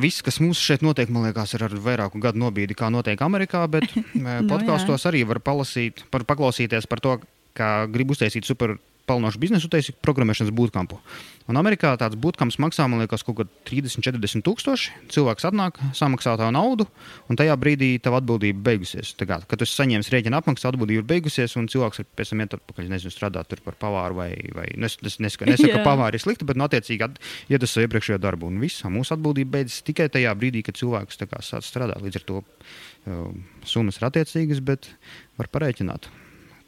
[0.00, 3.64] viss, kas mums šeit notiek, man liekas, ir ar vairāku gadu nobīdi, kā notiek Amerikā.
[3.70, 7.18] Bet no, podkāstos arī var palasīt, par, paklausīties par to,
[7.54, 8.76] kā grib uztaisīt super
[9.08, 10.98] pelnošu biznesu, taisīt programmēšanas bootcampu.
[11.44, 14.94] Un Amerikā tāds bootcamps maksā, man liekas, kaut ko 30, 40 tūkstoši.
[15.12, 16.86] Cilvēks atnāk, samaksā tā naudu,
[17.28, 19.12] un tajā brīdī tava atbildība beigusies.
[19.20, 22.44] Tā kā, kad tu saņemsi rēķina apmaksu, atbildība ir beigusies, un cilvēks ir pēc tam
[22.46, 26.16] iet atpakaļ, nezinu, strādāt par pavāru vai, vai nu, es, es nesaku, nesaku ka pavāri
[26.16, 27.12] ir slikti, bet, nu, attiecīgi,
[27.52, 28.48] iet uz savu iepriekšējo darbu.
[28.48, 31.36] Un viss, mūsu atbildība beidzas tikai tajā brīdī, kad cilvēks sāk
[31.68, 32.00] strādāt.
[32.00, 33.24] Līdz ar to uh,
[33.68, 34.94] summas ir attiecīgas, bet
[35.36, 36.08] var parēķināt.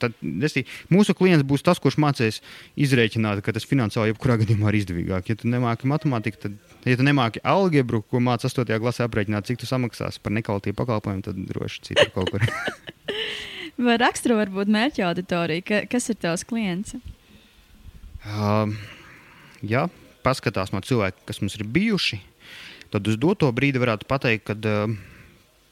[0.03, 2.43] Tad esi, mūsu klients būs tas, kurš mācīs
[2.77, 5.31] izrēķināt, ka tas finansiāli jebkurā gadījumā ir izdevīgāk.
[5.31, 8.77] Ja tu nemāki matemātiku, tad, ja tu nemāki algebru, ko mācās 8.
[8.83, 12.45] klasē aprēķināt, cik tu samaksās par nekvalitatīvu pakalpojumu, tad droši citur kaut kur.
[13.87, 15.65] Vai raksturo varbūt mērķa auditoriju?
[15.69, 16.97] Ka, kas ir tavs klients?
[18.27, 18.73] Uh,
[19.65, 19.87] ja
[20.27, 22.21] paskatās no cilvēkiem, kas mums ir bijuši,
[22.93, 24.97] tad uz doto brīdi varētu pateikt, ka uh,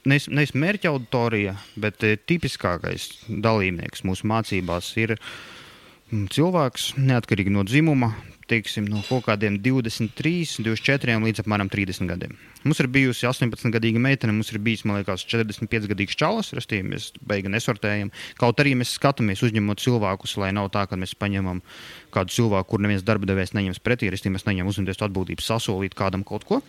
[0.08, 8.14] nevis mērķa auditorija, bet eh, tipiskākais dalībnieks mūsu mācībās ir mm, cilvēks neatkarīgi no dzimuma.
[8.44, 12.34] Teiksim, no kaut kādiem 23, 24 līdz apmēram 30 gadiem.
[12.60, 16.52] Mums ir bijusi 18-gadīga meitene, mums ir bijis, man liekas, 45-gadīgs čalis.
[16.52, 18.12] Restīvi, mēs beigās nesortējam.
[18.36, 21.64] Kaut arī mēs skatāmies, uzņemot cilvēkus, lai nav tā, ka mēs paņemam
[22.12, 24.12] kādu cilvēku, kur neviens darba devējs neņems pretī.
[24.12, 26.60] Restīvi, mēs neņemam uzņemties atbildību sasolīt kādam kaut ko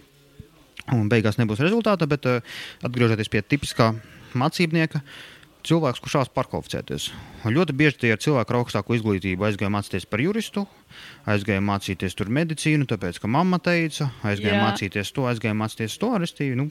[0.93, 2.09] un beigās nebūs rezultāta.
[2.09, 3.93] Bet uh, atgriežoties pie tipiskā
[4.35, 5.01] mācībnieka,
[5.65, 7.07] cilvēks, kurš šās pārkvalificēties.
[7.45, 10.65] Un ļoti bieži tie ir cilvēki ar augstāku izglītību, aizgāja mācīties par juristu,
[11.29, 14.61] aizgāja mācīties tur medicīnu, tāpēc, ka mamma teica, aizgāja Jā.
[14.67, 16.11] mācīties to, aizgāja mācīties to.
[16.21, 16.69] Restīvi, nu,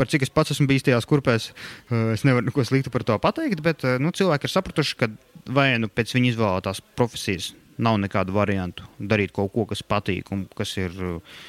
[0.00, 3.18] par cik es pats esmu bijis tajās kurpēs, uh, es nevaru neko sliktu par to
[3.22, 5.10] pateikt, bet uh, nu, cilvēki ir sapratuši, ka
[5.52, 10.48] vai nu pēc viņa izvēlētās profesijas nav nekādu variantu darīt kaut ko, kas patīk un
[10.56, 10.96] kas ir.
[10.96, 11.40] Uh,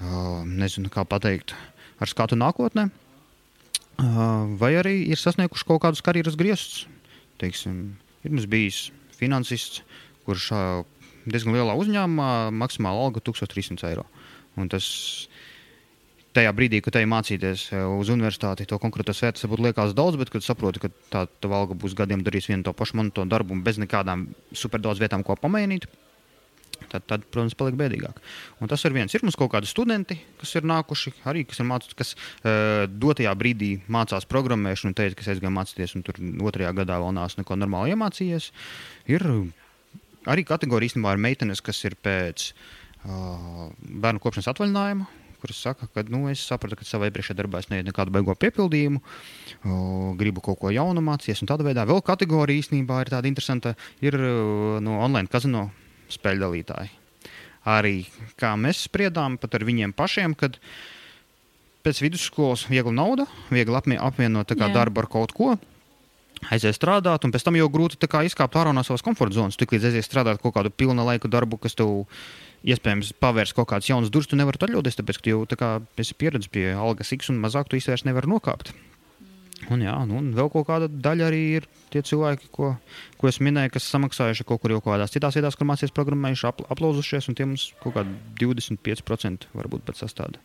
[0.00, 1.54] nezinu, kā pateikt,
[2.00, 2.88] ar skatu nākotnē,
[4.60, 6.86] vai arī ir sasnieguši kaut kādus karjeras griestus.
[7.40, 9.82] Teiksim, ir mums bijis finansists,
[10.24, 10.50] kurš
[11.28, 14.06] diezgan lielā uzņēmumā maksimāla alga 1300 eiro.
[14.60, 14.86] Un tas
[16.36, 17.68] tajā brīdī, kad te mācīties
[18.00, 21.76] uz universitāti, to konkrēto svētku varbūt liekas daudz, bet kad saproti, ka tā tava alga
[21.76, 25.36] būs gadiem darīs vienu to pašu monētu darbu un bez nekādām super daudz vietām, ko
[25.36, 25.88] pamainīt.
[26.90, 28.16] Tad, tad, protams, paliek bēdīgāk.
[28.62, 29.12] Un tas ir viens.
[29.14, 33.34] Ir mums kaut kādi studenti, kas ir nākuši, arī kas ir mācījušies, kas uh, dotajā
[33.38, 36.18] brīdī mācās programmēšanu, un teica, ka es aizgāju mācīties, un tur
[36.50, 38.50] otrajā gadā vēl neesmu neko normāli iemācījies.
[39.12, 39.26] Ir
[40.30, 45.08] arī kategorija īstenībā ir meitenes, kas ir pēc uh, bērnu kopšanas atvaļinājuma,
[45.40, 49.00] kuras saka, ka nu, es sapratu, ka savā iepriekšējā darbā es neietu nekādu beigo piepildījumu,
[49.64, 49.78] o,
[50.20, 51.42] gribu kaut ko jaunu mācīties.
[51.48, 53.72] Tādā veidā vēl kategorija īstenībā ir tāda interesanta,
[54.04, 54.18] ir
[54.84, 55.70] no online kazino
[56.14, 56.92] spēļu dalītāji.
[57.70, 57.96] Arī
[58.40, 60.56] kā mēs spriedām pat ar viņiem pašiem, kad
[61.84, 65.54] pēc vidusskolas viegla nauda, viegli apvienot darbu ar kaut ko
[66.48, 69.58] aiziet strādāt, un pēc tam jau grūti izkāpt ārā no savas komforta zonas.
[69.60, 72.06] Tik līdz aiziet strādāt kaut kādu pilna laika darbu, kas tev
[72.64, 76.16] iespējams pavērs kaut kādas jaunas durvis, tu nevari atļauties, tāpēc, ka tu jau tā esi
[76.16, 78.72] pieredzējis pie algas X un mazāk tu īstenībā nevari nokāpt.
[79.68, 82.72] Un, jā, nu, un vēl kaut kāda daļa arī ir tie cilvēki, ko,
[83.20, 86.68] ko es minēju, kas samaksājuši kaut kur jau kādās citās vietās, kur mācīties programmējuši, apl
[86.72, 90.40] aplauzušies, un tie mums kaut kādi 25% varbūt pat sastāda.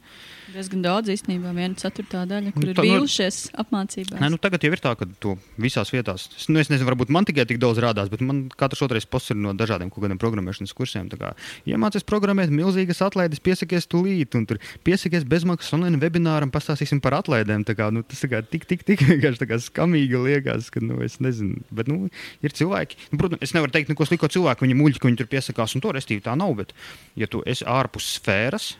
[0.54, 4.20] Diezgan daudz īstenībā, viena ceturtā daļa, kur nu, ir bijušies nu, apmācībās.
[4.22, 7.14] Nē, nu, tagad jau ir tā, ka to visās vietās, es, nu, es nezinu, varbūt
[7.14, 10.22] man tikai tik daudz rādās, bet man katrs otrais posts ir no dažādiem kaut kādiem
[10.22, 11.10] programmēšanas kursiem.
[11.16, 11.32] Kā,
[11.70, 17.66] iemācies programmēt, milzīgas atlaides, piesakies tūlīt, un tur piesakies bezmaksas online webināram, pastāstīsim par atlaidēm.
[17.76, 21.18] Kā, nu, tas kā, tik, tik, tik vienkārši tā kā skamīgi liekas, ka, nu, es
[21.24, 22.12] nezinu, bet, nu,
[22.46, 23.02] ir cilvēki.
[23.12, 25.86] Nu, protams, es nevaru teikt neko sliktu cilvēku, viņi muļķi, ka viņi tur piesakās, un
[25.86, 26.54] to restīvi tā nav.
[26.60, 26.76] Bet,
[27.18, 28.76] ja tu esi ārpus sfēras,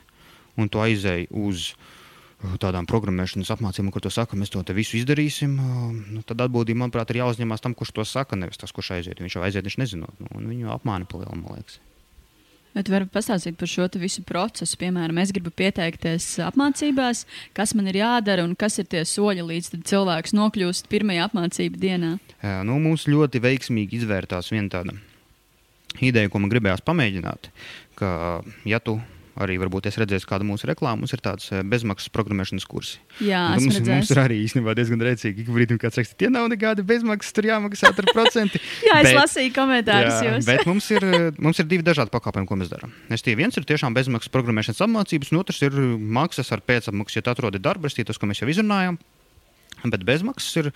[0.56, 5.56] un tu aizēji uz uh, tādām programmēšanas apmācībām, kur tu saki, mēs to visu izdarīsim,
[5.56, 5.88] uh,
[6.18, 9.20] nu, tad atbildība, manuprāt, ir jāuzņemās tam, kurš to saka, nevis tas, kurš aiziet.
[9.24, 11.80] Viņš jau aiziet, viņš nezinot, nu, un viņu apmāni palielina, man liekas.
[12.76, 14.76] Bet varat pastāstīt par šo visu procesu.
[14.76, 17.22] Piemēram, es gribu pieteikties apmācībās,
[17.56, 22.10] kas man ir jādara un kas ir tie soļi, līdz cilvēks nokļūst pirmajā apmācību dienā.
[22.42, 24.92] Jā, nu, mums ļoti veiksmīgi izvērtās viena tāda
[26.04, 27.48] ideja, ko man gribējās pamēģināt.
[27.96, 28.10] Ka,
[28.68, 28.98] ja tu
[29.42, 31.04] arī varbūt es redzēju kādu mūsu reklāmu.
[31.04, 33.00] Mums ir tāds eh, bezmaksas programmēšanas kursi.
[33.24, 35.44] Jā, mums, mums ir arī īstenībā diezgan rēcīgi.
[35.44, 38.62] Ik brīdim kāds raksta, tie nav nekādi bezmaksas, tur jāmaksā ar procenti.
[38.88, 40.48] jā, es bet, lasīju komentārus jūs.
[40.48, 41.08] bet mums ir,
[41.42, 42.94] mums ir divi dažādi pakalpojumi, ko mēs darām.
[43.12, 45.76] Es tie viens ir tiešām bezmaksas programmēšanas apmācības, un otrs ir
[46.20, 48.98] maksas ar pēcapmaksu, ja tu atrodi darbu, tas, ko mēs jau izrunājām.
[49.92, 50.68] Bet bezmaksas ir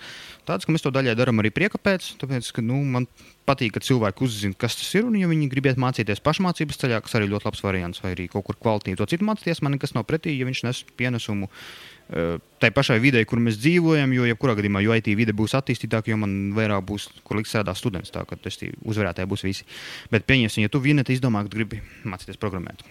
[0.47, 2.13] tāds, ka mēs to daļai darām arī prieka pēc.
[2.21, 3.07] Tāpēc, ka, nu, man
[3.49, 5.07] patīk, ka cilvēki uzzina, kas tas ir.
[5.07, 8.47] Un, ja viņi grib mācīties pašmācības ceļā, kas arī ļoti labs variants, vai arī kaut
[8.47, 12.71] kur kvalitīvi to citu mācīties, man nekas nav pretī, ja viņš nes pienesumu uh, tai
[12.75, 14.15] pašai videi, kur mēs dzīvojam.
[14.17, 17.81] Jo, jebkurā gadījumā, jo IT vide būs attīstītāka, jo man vairāk būs, kur liks sēdās
[17.81, 18.13] students.
[18.13, 19.69] Tā kā tas uzvarētāji būs visi.
[20.13, 22.85] Bet pieņemsim, ja tu vieneti izdomā, ka gribi mācīties programmēt.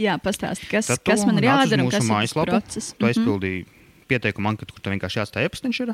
[0.00, 2.94] Jā, pastāsti, kas, kas man ir jādara un kas ir tas process.
[2.98, 5.92] Tu aizpildīji mm -hmm pieteikumu anketu, kur tev vienkārši jāatstāj e-pastiņš, ir,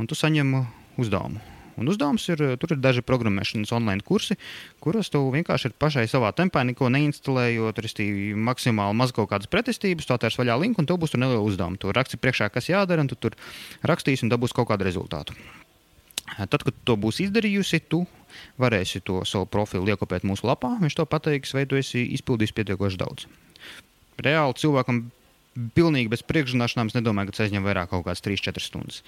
[0.00, 1.42] un tu saņem uh, uzdevumu.
[1.76, 4.38] Un uzdevums ir, uh, tur ir daži programmēšanas online kursi,
[4.80, 10.16] kuros tu vienkārši pašai savā tempā, neko neinstalējot, restīvi maksimāli maz kaut kādas pretestības, tu
[10.16, 11.80] atvērs vaļā linku un tev būs tur neliela uzdevuma.
[11.80, 13.36] Tu raksti priekšā, kas jādara, un tu tur
[13.84, 15.36] rakstīsi un dabūsi kaut kādu rezultātu.
[16.26, 18.02] Tad, kad to būs izdarījusi, tu
[18.60, 20.74] varēsi to savu profilu iekopēt mūsu lapā.
[20.82, 23.28] Viņš to pateiks, vai tu esi izpildījis pietiekoši daudz.
[24.24, 25.04] Reāli cilvēkam
[25.76, 29.02] pilnīgi bez priekšzināšanām, es nedomāju, ka tas aizņem vairāk kaut kādas 3-4 stundas.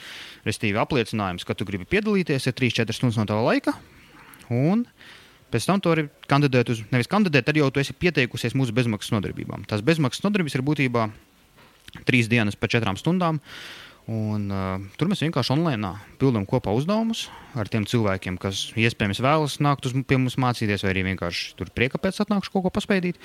[0.49, 3.77] Restīvi apliecinājums, ka tu gribi piedalīties, ir 3-4 stundas no tava laika.
[4.53, 4.87] Un
[5.53, 9.15] pēc tam tu vari kandidēt uz, nevis kandidēt, tad jau tu esi pieteikusies mūsu bezmaksas
[9.17, 9.69] nodarbībām.
[9.69, 11.09] Tās bezmaksas nodarbības ir būtībā
[12.09, 13.43] trīs dienas pa četrām stundām.
[14.09, 15.91] Un, uh, tur mēs vienkārši online
[16.21, 20.95] pildām kopā uzdevumus ar tiem cilvēkiem, kas iespējams vēlas nākt uz, pie mums mācīties, vai
[20.95, 23.21] arī vienkārši tur prieka pēc atnākšu kaut ko paspēdīt.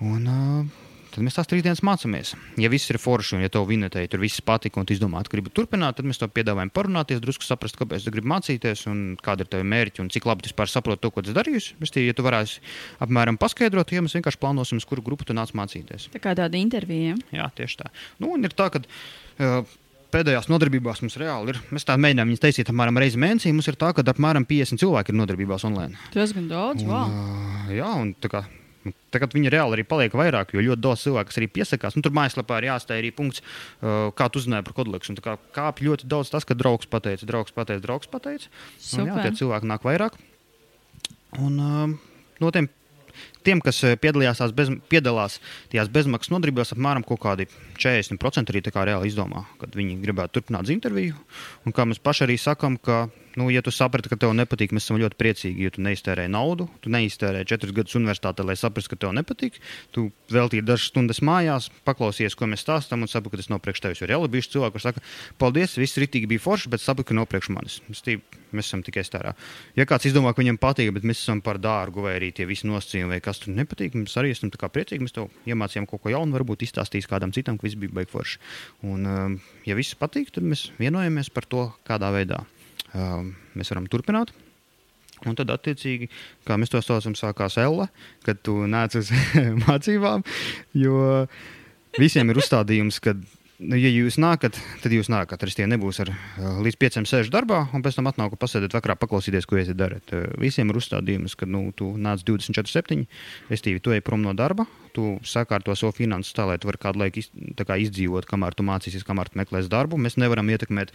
[0.00, 0.83] Un, uh,
[1.14, 2.32] tad mēs tās trīs dienas mācāmies.
[2.60, 5.34] Ja viss ir forši, un ja tev vinetēji tur viss patika, un tu izdomā, ka
[5.34, 9.46] gribi turpināt, tad mēs to piedāvājam parunāties, drusku saprast, kāpēc tu gribi mācīties, un kāda
[9.46, 11.78] ir tava mērķa, un cik labi tu vispār saproti to, ko tu darīsi.
[12.04, 12.60] Ja tu varēsi
[13.04, 16.10] apmēram paskaidrot, ja mēs vienkārši plānosim, uz kuru grupu tu nāc mācīties.
[16.14, 17.14] Tā kā tāda intervija.
[17.34, 17.94] Jā, tieši tā.
[18.18, 19.76] Nu, un ir tā, ka, uh,
[20.14, 21.62] pēdējās nodarbībās mums reāli ir.
[21.74, 23.54] Mēs tā mēģinām viņus taisīt apmēram reizi mēnesī.
[23.54, 25.98] Mums ir tā, ka apmēram 50 cilvēki ir nodarbībās online.
[26.14, 27.08] Tas gan daudz, un, wow.
[27.08, 28.44] Uh, jā, un tā kā
[29.14, 31.96] tagad viņi reāli arī paliek vairāk, jo ļoti daudz cilvēku arī piesakās.
[31.96, 35.16] Nu, tur mājaslapā ir jāstāj arī punkts, uh, kā tu uzzināji par kodoleksu.
[35.24, 38.52] Kā kāpj ļoti daudz tas, ka draugs pateica, draugs pateica, draugs pateica.
[38.98, 40.18] Un, jā, tie cilvēki nāk vairāk.
[41.40, 42.70] Un, uh, no tiem
[43.46, 45.38] tiem, kas eh, piedalījās, tās bez, piedalās
[45.72, 47.46] tajās bezmaksas nodarbībās, apmēram kādi
[47.80, 51.18] 40% arī reāli izdomā, kad viņi gribētu turpināt interviju.
[51.64, 53.06] Un kā mēs paši arī sakām, ka
[53.36, 56.68] nu, ja tu saprati, ka tev nepatīk, mēs esam ļoti priecīgi, jo tu neiztērēji naudu,
[56.84, 59.58] tu neiztērēji četrus gadus universitātē, lai saprastu, ka tev nepatīk.
[59.94, 63.84] Tu veltīji dažas stundas mājās, paklausies, ko mēs stāstām, un saprati, ka tas nav priekš
[63.84, 64.02] tevis.
[64.02, 65.04] Jo reāli bija cilvēki, kuriem saka,
[65.42, 67.80] paldies, viss ritīgi bija forši, bet saprati, ka nav priekš manis.
[67.90, 68.22] Stīvi,
[68.54, 69.34] mēs esam tikai stārā.
[69.78, 72.68] Ja kāds izdomā, ka viņam patīk, bet mēs esam par dārgu, vai arī tie visi
[72.70, 75.02] nosacījumi, vai kas tur nepatīk, mēs arī esam priecīgi.
[75.04, 78.40] Mēs tev iemācījām kaut ko jaunu, varbūt izstāstīs kādam citam, ka viss bija baigts forši.
[78.86, 82.44] Un, um, ja viss patīk, tad mēs vienojamies par to, kādā veidā
[82.94, 84.32] mēs varam turpināt.
[85.24, 86.10] Un tad, attiecīgi,
[86.44, 87.86] kā mēs to saucam, sākās elle,
[88.26, 89.12] kad tu nāc uz
[89.64, 90.24] mācībām.
[90.76, 91.24] Jo
[91.96, 93.14] visiem ir uzstādījums, ka
[93.60, 95.44] ja jūs nākat, tad jūs nākat.
[95.44, 96.10] Arī tie nebūs ar
[96.64, 100.10] līdz pieciem sēžu darbā, un pēc tam atnāku pasēdēt vakarā, paklausīties, ko jūs darat.
[100.40, 103.04] Visiem ir uzstādījums, ka nu, tu nāc 24, 7,
[103.50, 107.02] respektīvi, tu ej prom no darba, tu sakārto savu finanses tā, lai tu vari kādu
[107.02, 109.98] laiku iz, kā izdzīvot, kamēr tu mācīsies, kamēr tu meklēsi darbu.
[110.02, 110.90] Mēs nevaram ietekmēt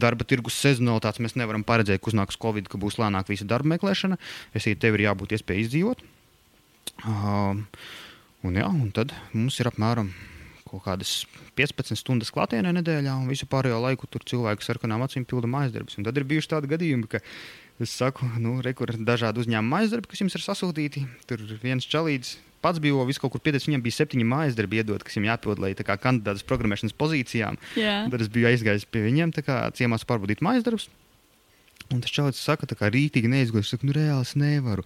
[0.00, 4.20] darba tirgus sezonalitātes, mēs nevaram paredzēt, ka uznāks Covid, ka būs lēnāk visa darba meklēšana.
[4.56, 6.04] Es tev ir jābūt iespēja izdzīvot.
[7.04, 7.60] Uh,
[8.42, 10.10] un, jā, un tad mums ir apmēram
[10.70, 11.12] kaut kādas
[11.58, 15.74] 15 stundas klātienē nedēļā, un visu pārējo laiku tur cilvēki ar sarkanām acīm pilda mājas
[15.74, 15.98] darbus.
[15.98, 17.22] Tad ir bijuši tādi gadījumi, ka
[17.82, 21.06] es saku, nu, re, kur ir dažādi uzņēmumi mājas darbi, kas jums ir sasūtīti.
[21.30, 23.68] Tur viens čalīts pats bija visu kaut kur pieteicis.
[23.70, 27.58] Viņam bija septiņi mājas darbi iedot, kas viņam jāpild, lai kandidāts programmēšanas pozīcijām.
[27.78, 28.08] Yeah.
[28.10, 30.88] Tad es biju aizgājis pie viņiem, kā ciemās pārbaudīt mājas darbus.
[31.88, 33.70] Un tas čalis saka, ka rītīgi neizgājis.
[33.70, 34.82] Es saku, nu reāli es nevaru.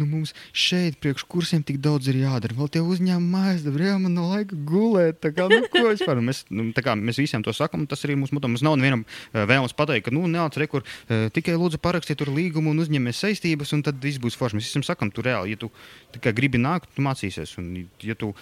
[0.00, 2.56] Nu, mums šeit priekš kursiem tik daudz ir jādara.
[2.58, 5.20] Vēl tie uzņēmumi mājas, tad reāli man nav laika gulēt.
[5.22, 6.24] Tā kā, nu, ko es varu?
[6.26, 8.50] Mēs, nu, kā, mēs visiem to sakam, tas arī mūsu moto.
[8.50, 12.32] Mums nav nevienam uh, vēlams pateikt, ka, nu, nāc, rekur, uh, tikai lūdzu parakstiet tur
[12.34, 14.58] līgumu un uzņemies saistības, un tad viss būs forši.
[14.58, 15.70] Mēs visiem sakam, tu reāli, ja tu
[16.16, 17.54] tikai gribi nākt, tu mācīsies.
[17.62, 18.32] Un, ja tu,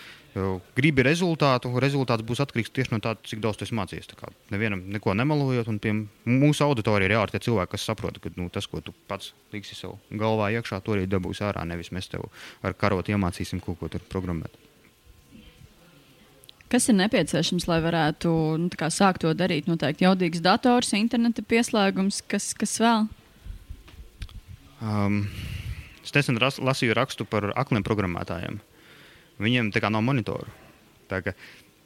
[0.76, 4.10] gribi rezultātu, rezultāts būs atkarīgs tieši no tā, cik daudz tu mācījies.
[4.52, 5.94] Nevienam neko nemelojot, un pie
[6.28, 9.74] mūsu auditorija ir reāli tie cilvēki, kas saprot, ka nu, tas, ko tu pats liksi
[9.78, 11.64] sev galvā iekšā, to arī dabūs ārā.
[11.68, 12.28] Nevis mēs tev
[12.62, 14.54] ar karotu iemācīsim kaut ko tur programmēt.
[16.68, 19.70] Kas ir nepieciešams, lai varētu nu, sākt to darīt?
[19.70, 23.08] Noteikti jaudīgs dators, interneta pieslēgums, kas, kas vēl?
[24.84, 25.22] Um,
[26.04, 28.60] es nesen lasīju rakstu par akliem programmētājiem.
[29.42, 30.48] Viņiem tā kā nav monitoru.
[31.08, 31.34] Tā kā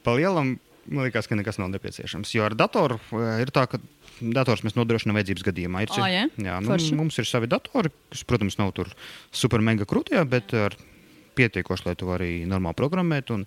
[0.03, 0.55] pa lielam
[0.91, 2.33] man liekas, ka nekas nav nepieciešams.
[2.35, 3.79] Jo ar datoru eh, ir tā, ka
[4.19, 5.83] dators mēs nodrošinām vajadzības gadījumā.
[5.85, 6.31] Ir, oh, yeah?
[6.35, 8.91] jā, nu, mums ir savi datori, kas, protams, nav tur
[9.31, 10.75] super mega krūtie, bet ar
[11.33, 13.39] pietiekoši, lai to arī normāli programmētu.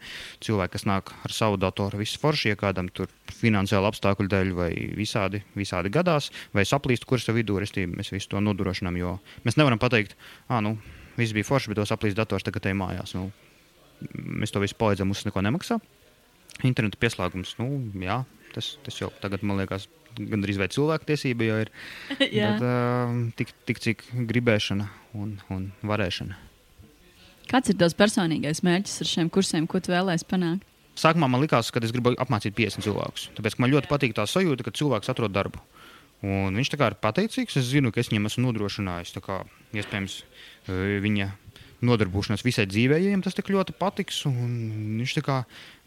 [0.43, 4.71] Cilvēki, kas nāk ar savu datoru, viss forši, ja kādam tur finansiāli apstākļu dēļ vai
[4.99, 8.99] visādi, visādi gadās, vai saplīst kursa vidū, mēs visu to nodrošinām.
[8.99, 10.77] Jo mēs nevaram pateikt, ah, nu,
[11.17, 13.15] viss bija forši, bet tos saplīst dators tagad te mājās.
[13.15, 13.31] Nu,
[14.15, 15.79] mēs to visu palīdzam, mums neko nemaksā.
[16.65, 17.69] Interneta pieslēgums, nu,
[18.01, 18.23] jā,
[18.55, 21.73] tas, tas jau tagad, man liekas, gandrīz vai cilvēku tiesība jau ir.
[22.19, 24.89] bet, uh, tik, tik cik gribēšana
[25.19, 26.39] un, un varēšana.
[27.47, 30.65] Kāds ir tavs personīgais mērķis ar šiem kursiem, ko tu vēlēsies panākt?
[30.97, 33.29] Sākumā man likās, ka es gribu apmācīt 50 cilvēkus.
[33.37, 35.61] Tāpēc man ļoti patīk tā sajūta, ka cilvēks atrod darbu.
[36.25, 37.59] Un viņš ir pateicīgs.
[37.61, 39.43] Es zinu, ka es viņam esmu nodrošinājis, kā,
[39.77, 40.23] iespējams,
[41.05, 41.29] viņa
[41.85, 44.23] nodarbošanās visai dzīvē, ja viņam tas tik ļoti patiks.
[44.27, 45.17] Viņš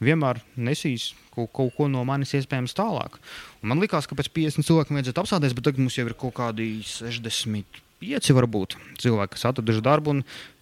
[0.04, 3.18] vienmēr nesīs kaut, kaut ko no manis iespējams tālāk.
[3.64, 6.36] Un man liekas, ka pēc 50 cilvēkiem vajadzētu apstāties, bet tagad mums jau ir kaut
[6.38, 10.20] kādi 65 varbūt cilvēki, kas atraduši darbu.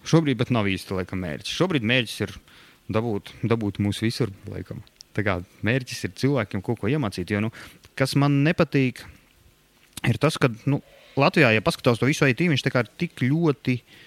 [0.08, 1.58] Šobrīd pat nav īsti laikam, mērķis.
[1.60, 2.36] Šobrīd mērķis ir
[2.94, 4.32] dabūt, dabūt mūs visur.
[4.50, 4.82] Laikam.
[5.18, 7.34] Tā kā mērķis ir cilvēkiem kaut ko iemācīt.
[7.34, 7.52] Jo, nu,
[8.00, 9.04] kas man nepatīk,
[10.08, 10.80] ir tas, ka nu,
[11.18, 14.04] Latvijā, ja paskatās to visu IT, viņš ir tik ļoti uh,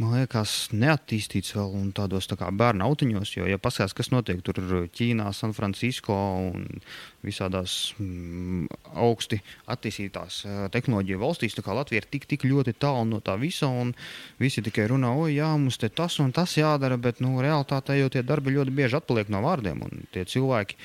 [0.00, 3.34] man liekas, neattīstīts vēl tādos tā bērnu autiņos.
[3.36, 4.58] Jo, ja paskatās, kas notiek tur
[4.94, 6.16] Ķīnā, Sanfrancisko
[6.48, 6.66] un
[7.24, 8.66] visādās mm,
[9.06, 9.38] augsti
[9.70, 13.70] attīstītās uh, tehnoloģiju valstīs, kā Latvija ir tik, tik ļoti tālu no tā visa,
[14.42, 18.10] visi tikai runā, o, jā, mums te tas un tas jādara, bet nu, realitātē jau
[18.12, 20.78] tie darbi ļoti bieži atpaliek no vārdiem, tie cilvēki,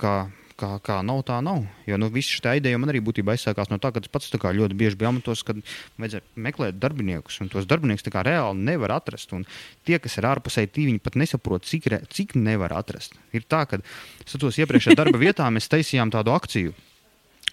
[0.00, 0.16] kā
[0.58, 1.62] kā, kā nav, tā nav.
[1.88, 4.76] Jo nu, viss šī ideja man arī būtībā aizsākās no tā, ka es pats ļoti
[4.78, 5.60] bieži biju amatos, kad
[6.00, 9.32] vajadzēja meklēt darbiniekus, un tos darbiniekus reāli nevar atrast.
[9.36, 9.46] Un
[9.86, 13.16] tie, kas ir ārpusē, viņi pat nesaprot, cik, re, cik nevar atrast.
[13.32, 13.80] Ir tā, ka
[14.24, 16.74] skatos iepriekšējā darba vietā, mēs taisījām tādu akciju.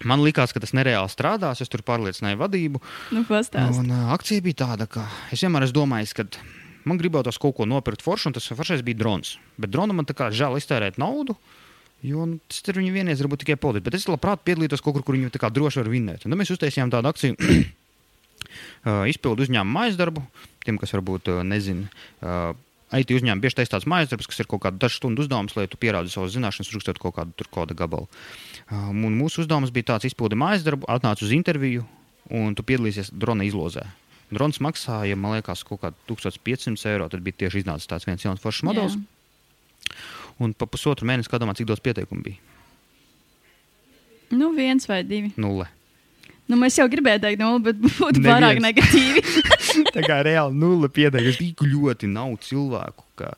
[0.04, 1.62] Man liekas, ka tas nereāli strādās.
[1.64, 2.82] Es tur pārliecināju vadību.
[3.16, 3.22] Nu,
[3.80, 6.26] un, uh, akcija bija tāda, ka es vienmēr esmu domājis, ka
[6.84, 9.38] man gribētos kaut ko nopirkt foršu, un tas foršais bija drons.
[9.56, 11.38] Bet dronam man tā kā žēl iztērēt naudu.
[11.38, 11.65] Uh,
[12.04, 13.86] Jo nu, tas ir viņa vienīgais, varbūt tikai politiski.
[13.88, 16.26] Bet es labprāt piedalītos kaut kur, kur viņi droši var vinnēt.
[16.26, 17.36] Un tad mēs uztaisījām tādu akciju.
[18.86, 20.22] uh, izpildu uzņēmumu mājas darbu.
[20.66, 21.88] Tiem, kas varbūt uh, nezina,
[22.20, 22.52] uh,
[22.94, 25.66] IT uzņēmumi bieži taisa tāds mājas darbs, kas ir kaut kāda dažu stundu uzdevums, lai
[25.70, 28.10] tu pierādītu savas zināšanas, rakstot kaut kādu kodu gabalu.
[28.66, 31.86] Uh, un mūsu uzdevums bija tāds: izpildi mājas darbu, atnāc uz interviju,
[32.30, 33.86] un tu piedalīsies drona izlozē.
[34.34, 37.06] Drons maksāja, man liekas, kaut kādā 1500 eiro.
[37.10, 38.96] Tad bija tieši iznācis tāds viens jauns foršs modelis.
[38.98, 39.94] Jā.
[40.42, 42.40] Un pa pusotru mēnesi, kad domā, cik daudz pieteikumu bija?
[44.34, 45.32] Nu, viens vai divi.
[45.40, 45.68] Nulle.
[46.46, 48.26] Nu, mēs jau gribējām teikt, nulli, bet būtu Neviens.
[48.28, 49.22] pārāk negatīvi.
[49.96, 51.38] tā kā reāli nulle pieteikumu.
[51.40, 53.06] Tik ļoti nav cilvēku.
[53.18, 53.32] Ka,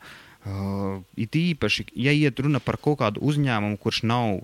[0.45, 4.43] uh, it īpaši, ja iet runa par kaut kādu uzņēmumu, kurš nav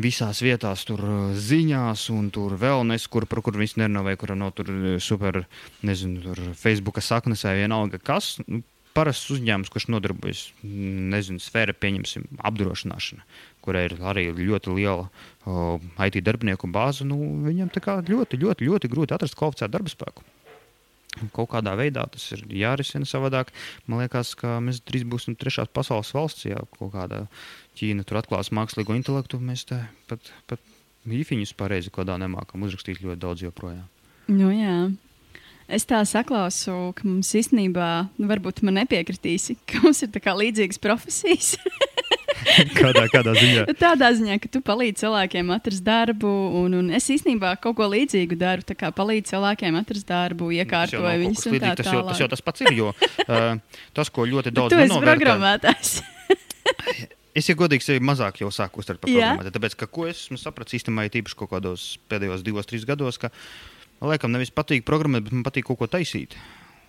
[0.00, 1.02] visās vietās, tur
[1.36, 4.70] ziņās, un tur vēl nes, kur, par kur viņš nerunā, vai kur no tur
[5.02, 5.42] super,
[5.84, 8.38] nezinu, tur Facebooka saknes vai vienalga kas.
[8.46, 8.62] Nu,
[8.96, 13.22] Parasts uzņēmums, kurš nodarbojas, nezinu, sfēra, pieņemsim, apdrošināšana,
[13.62, 17.70] kurai ir arī ļoti liela uh, IT darbinieku bāze, nu, viņam
[18.10, 20.26] ļoti, ļoti, ļoti grūti atrast kvalificētu darba spēku.
[21.34, 23.50] Kaut kādā veidā tas ir jārisina savādāk.
[23.90, 27.24] Man liekas, ka mēs drīz būsim trešās pasaules valsts, ja kaut kādā
[27.78, 29.40] Ķīna tur atklās mākslīgo intelektu.
[29.42, 29.80] Mēs te
[30.10, 30.62] pat, pat
[31.10, 33.86] īfiņus pareizi kodā nemākam uzrakstīt ļoti daudz joprojām.
[34.30, 34.76] Nu, jā.
[35.70, 41.54] Es tā saklausu, ka mums īstenībā, nu, varbūt man nepiekritīsi, ka mums ir līdzīgas profesijas.
[42.78, 43.64] kādā, kādā ziņā?
[43.84, 46.30] Tādā ziņā, ka tu palīdzi cilvēkiem atrast darbu,
[46.62, 48.66] un, un es īstenībā kaut ko līdzīgu daru.
[48.66, 51.46] Tā kā palīdzi cilvēkiem atrast darbu, iekārtoju viņus.
[51.60, 53.58] Tā tas, jau, tas jau tas pats ir, jo uh,
[53.96, 54.90] tas, ko ļoti daudz cilvēku.
[54.90, 55.94] Tu esi programmētājs.
[57.30, 59.54] Es, ja godīgi, sevi mazāk jau sāku uztvert par programmētāju.
[59.54, 63.30] Tāpēc, ka, ko es esmu sapratis īstenībā, tīpaši kaut kādos pēdējos divos, trīs gados, ka
[64.00, 66.36] man laikam nevis patīk programmēt, bet man patīk kaut ko taisīt.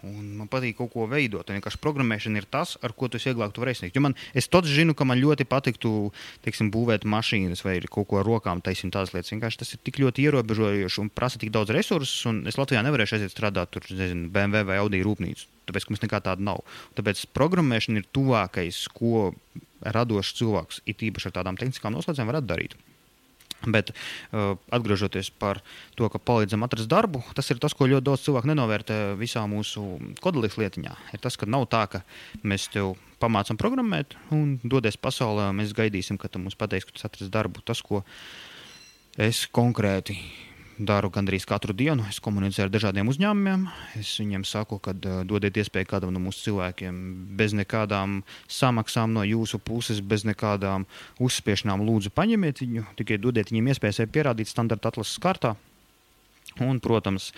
[0.01, 1.45] Un man patīk kaut ko veidot.
[1.45, 3.93] Un vienkārši programmēšana ir tas, ar ko tu vieglāk vari sniegt.
[3.97, 6.09] Jo man, es to zinu, ka man ļoti patiktu
[6.45, 9.29] teiksim, būvēt mašīnas vai kaut ko ar rokām taisīt tādas lietas.
[9.35, 12.33] Vienkārši tas ir tik ļoti ierobežojoši un prasa tik daudz resursu.
[12.49, 15.45] Es Latvijā nevarēšu aiziet strādāt tur, nezinu, BMW vai Audi rūpnīcu.
[15.69, 16.63] Tāpēc, mums nekā tāda nav.
[16.97, 19.35] Tāpēc programmēšana ir tuvākais, ko
[19.85, 22.75] radošs cilvēks, it īpaši ar tādām tehniskām noslēdzēm, varētu darīt.
[23.69, 25.59] Bet uh, atgriežoties par
[25.97, 29.83] to, ka palīdzam atrast darbu, tas ir tas, ko ļoti daudz cilvēku nenovērtē visā mūsu
[30.23, 30.95] kodolīgas lietiņā.
[31.13, 32.03] Ir tas, ka nav tā, ka
[32.41, 36.97] mēs tev pamācām programmēt un dodies pasaulē, un mēs gaidīsim, ka tu mums pateiksi, ka
[36.97, 37.61] tu atradīsi darbu.
[37.67, 38.01] Tas, ko
[39.21, 40.17] es konkrēti
[40.87, 42.05] daru gandrīz katru dienu.
[42.09, 43.65] Es komunicēju ar dažādiem uzņēmumiem.
[43.99, 47.01] Es viņiem saku, ka uh, dodiet iespēju kādam no mūsu cilvēkiem
[47.39, 48.21] bez nekādām
[48.51, 50.87] samaksām no jūsu puses, bez nekādām
[51.21, 51.85] uzspiešanām.
[51.87, 55.55] Lūdzu, paņemiet viņu, tikai dodiet viņiem iespēju pierādīt standarta atlases kārtā.
[56.59, 57.31] Un, protams,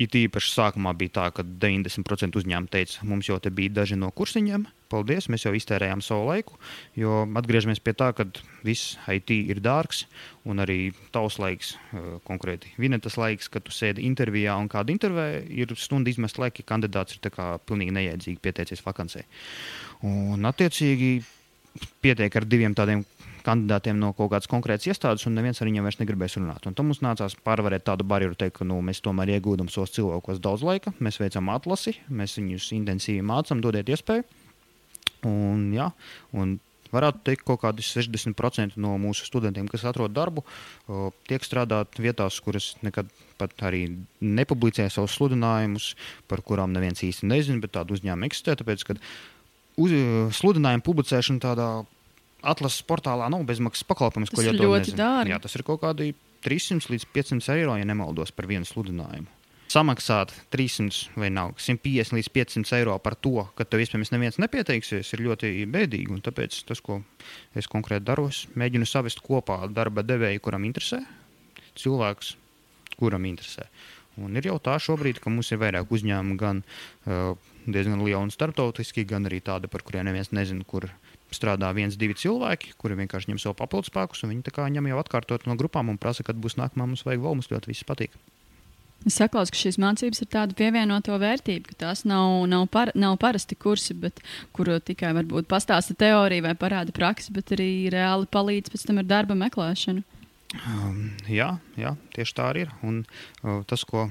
[0.00, 4.10] it īpaši sākumā bija tā, ka 90% uzņēmumu teica, mums jau te bija daži no
[4.14, 4.66] kursiņiem.
[4.92, 6.58] Paldies, mēs jau iztērējām savu laiku.
[6.98, 8.26] Jo atgriežamies pie tā, ka
[8.66, 10.04] viss IT ir dārgs
[10.46, 11.74] un arī tavs laiks,
[12.28, 16.70] konkrēti vinetas laiks, kad tu sēdi intervijā un kāda intervija ir stunda izmest laika, ja
[16.74, 17.32] kandidāts ir
[17.66, 19.24] pilnīgi neiedzīgi pieteicies vakancē.
[20.06, 21.16] Un attiecīgi
[22.04, 23.02] pietiek ar diviem tādiem
[23.44, 26.66] kandidātiem no kaut kādas konkrētas iestādes, un neviens ar viņiem vairs negribēs runāt.
[26.68, 30.42] Un tam mums nācās pārvarēt tādu barjeru, teikt, ka nu, mēs tomēr iegūstam savus cilvēkus
[30.44, 34.24] daudz laika, mēs veicam atlasi, mēs viņus intensīvi mācām, dodiet iespēju.
[35.28, 35.90] Un, jā,
[36.36, 36.58] un
[36.94, 40.44] varētu teikt, ka kaut kādi 60% no mūsu studentiem, kas atrod darbu,
[41.28, 43.86] tiek strādāt vietās, kuras nekad pat arī
[44.22, 45.94] nepublicē savus sludinājumus,
[46.30, 48.54] par kurām neviens īsti nezina, bet tādu uzņēmumu eksistē.
[48.60, 48.86] Tāpēc,
[49.80, 49.96] uz,
[50.38, 51.68] sludinājumu publicēšana tādā
[52.44, 55.32] atlases portālā nav bezmaksas pakalpojums, ko ļoti dārgi.
[55.32, 56.12] Jā, tas ir kaut kādi
[56.44, 59.30] 300 līdz 500 eiro, ja nemaldos, par vienu sludinājumu.
[59.74, 65.08] Samaksāt 300 vai nav 150 līdz 500 eiro par to, ka tev iespējams neviens nepieteiksies,
[65.16, 66.20] ir ļoti bēdīgi.
[66.28, 67.00] Tāpēc tas, ko
[67.58, 68.28] es konkrēti daru,
[68.60, 71.00] mēģinu savest kopā darba devēju, kuram interesē,
[71.80, 72.36] cilvēks,
[73.00, 73.66] kuram interesē.
[74.20, 77.34] Un ir jau tā šobrīd, ka mums ir vairāk uzņēmumu, gan uh,
[77.66, 80.86] diezgan liela un starptautiski, gan arī tāda, par kuriem neviens nezina, kur
[81.34, 85.48] strādā viens, divi cilvēki, kuri vienkārši ņem savu papildus spēkus, un viņi ņem jau atkārtot
[85.48, 88.16] no grupām un prasa, kad būs nākamā mums vajag vēl, mums ļoti viss patīk.
[89.04, 93.18] Es saprotu, ka šīs mācības ir tāda pievienoto vērtība, ka tās nav, nav, par, nav
[93.20, 94.22] parasti kursi, bet,
[94.56, 99.10] kur tikai varbūt pastāsta teoriju vai parāda praksi, bet arī reāli palīdz pēc tam ar
[99.10, 100.06] darba meklēšanu.
[100.54, 102.72] Um, jā, jā, tieši tā arī ir.
[102.86, 103.02] Un,
[103.42, 104.06] uh, tas, ko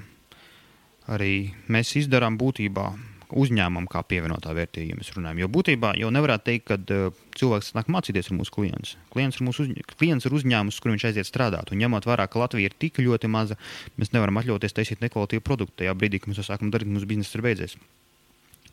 [1.10, 2.92] arī mēs izdarām būtībā,
[3.40, 5.42] uzņēmumam kā pievienotā vērtība, ja mēs runājam.
[5.44, 8.96] Jo būtībā jau nevarētu teikt, ka uh, cilvēks nāk mācīties ar mūsu klients.
[9.14, 11.74] Klients ir, mūsu uzņ klients ir uzņēmums, kur viņš aiziet strādāt.
[11.74, 13.60] Un ņemot vērā, ka Latvija ir tik ļoti maza,
[13.98, 17.40] mēs nevaram atļauties taisīt nekvalitatīvu produktu tajā brīdī, kad mēs to sākam darīt, mūsu biznesa
[17.40, 17.78] ir beidzies.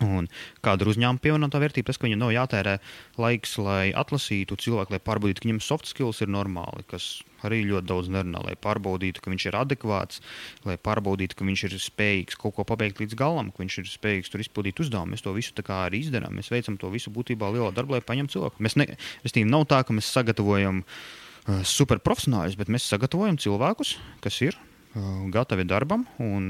[0.00, 0.30] Un
[0.64, 1.90] kāda ir uzņēmuma pievienotā vērtība?
[1.90, 2.78] Tas, ka viņam nav jātērē
[3.20, 7.88] laiks, lai atlasītu cilvēku, lai pārbaudītu, ka viņam soft skills ir normāli, kas arī ļoti
[7.88, 10.22] daudz nerunā, lai pārbaudītu, ka viņš ir adekvāts,
[10.64, 14.32] lai pārbaudītu, ka viņš ir spējīgs kaut ko pabeigt līdz galam, ka viņš ir spējīgs
[14.32, 15.14] tur izpildīt uzdevumu.
[15.14, 16.36] Mēs to visu arī izdarām.
[16.36, 18.64] Mēs veicam to visu būtībā lielā darbā, lai paņemtu cilvēku.
[18.64, 18.90] Mēs ne,
[19.24, 25.26] restīvi, nav tā, ka mēs sagatavojam uh, superprofesionāļus, bet mēs sagatavojam cilvēkus, kas ir uh,
[25.32, 26.46] gatavi darbam un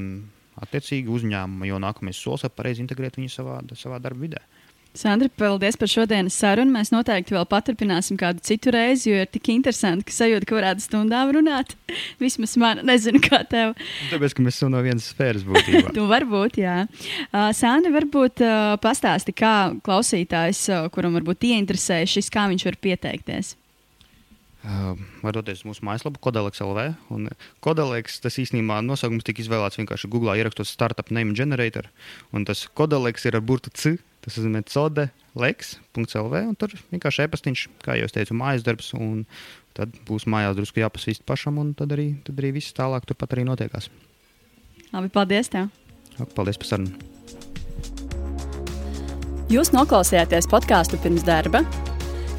[0.61, 4.43] attiecīgi uzņēmuma, jo nākamais solis ir pareizi integrēt viņu savā, savā darba vidē.
[4.91, 6.73] Sandra, paldies par šodienas sarunu.
[6.75, 10.83] Mēs noteikti vēl paturpināsim kādu citu reizi, jo ir tik interesanti, ka sajūta, ka varētu
[10.83, 11.77] stundām runāt.
[12.23, 13.77] Vismaz man, nezinu, kā tev.
[14.11, 15.93] Tāpēc, ka mēs esam no vienas sfēras būtībā.
[15.97, 16.75] tu varbūt, jā.
[17.29, 19.55] Uh, Sandra, varbūt uh, pastāsti, kā
[19.85, 23.55] klausītājs, uh, kuram varbūt ieinteresē šis, kā viņš var pieteikties.
[24.61, 26.91] Var doties uz mūsu mājaslapu, Kodeliks LV.
[27.65, 31.89] Kodeliks tas īstenībā nosaukums tika izvēlēts vienkārši Google ierakstot Startup Name Generator.
[32.35, 33.97] Un tas Kodeliks ir ar burtu C.
[34.21, 36.41] Tas nozīmē code leks.lv.
[36.61, 38.93] Tur vienkārši e-pastiņš, kā jau teicu, mājas darbs.
[39.77, 43.47] Tad būs mājās drusku jāpasvīst pašam, un tad arī, tad arī viss tālāk turpat arī
[43.47, 43.87] notiekās.
[44.91, 45.71] Labi, paldies tev!
[46.35, 46.91] Paldies par sarunu!
[49.51, 51.63] Jūs noklausījāties podkāstu pirms darba.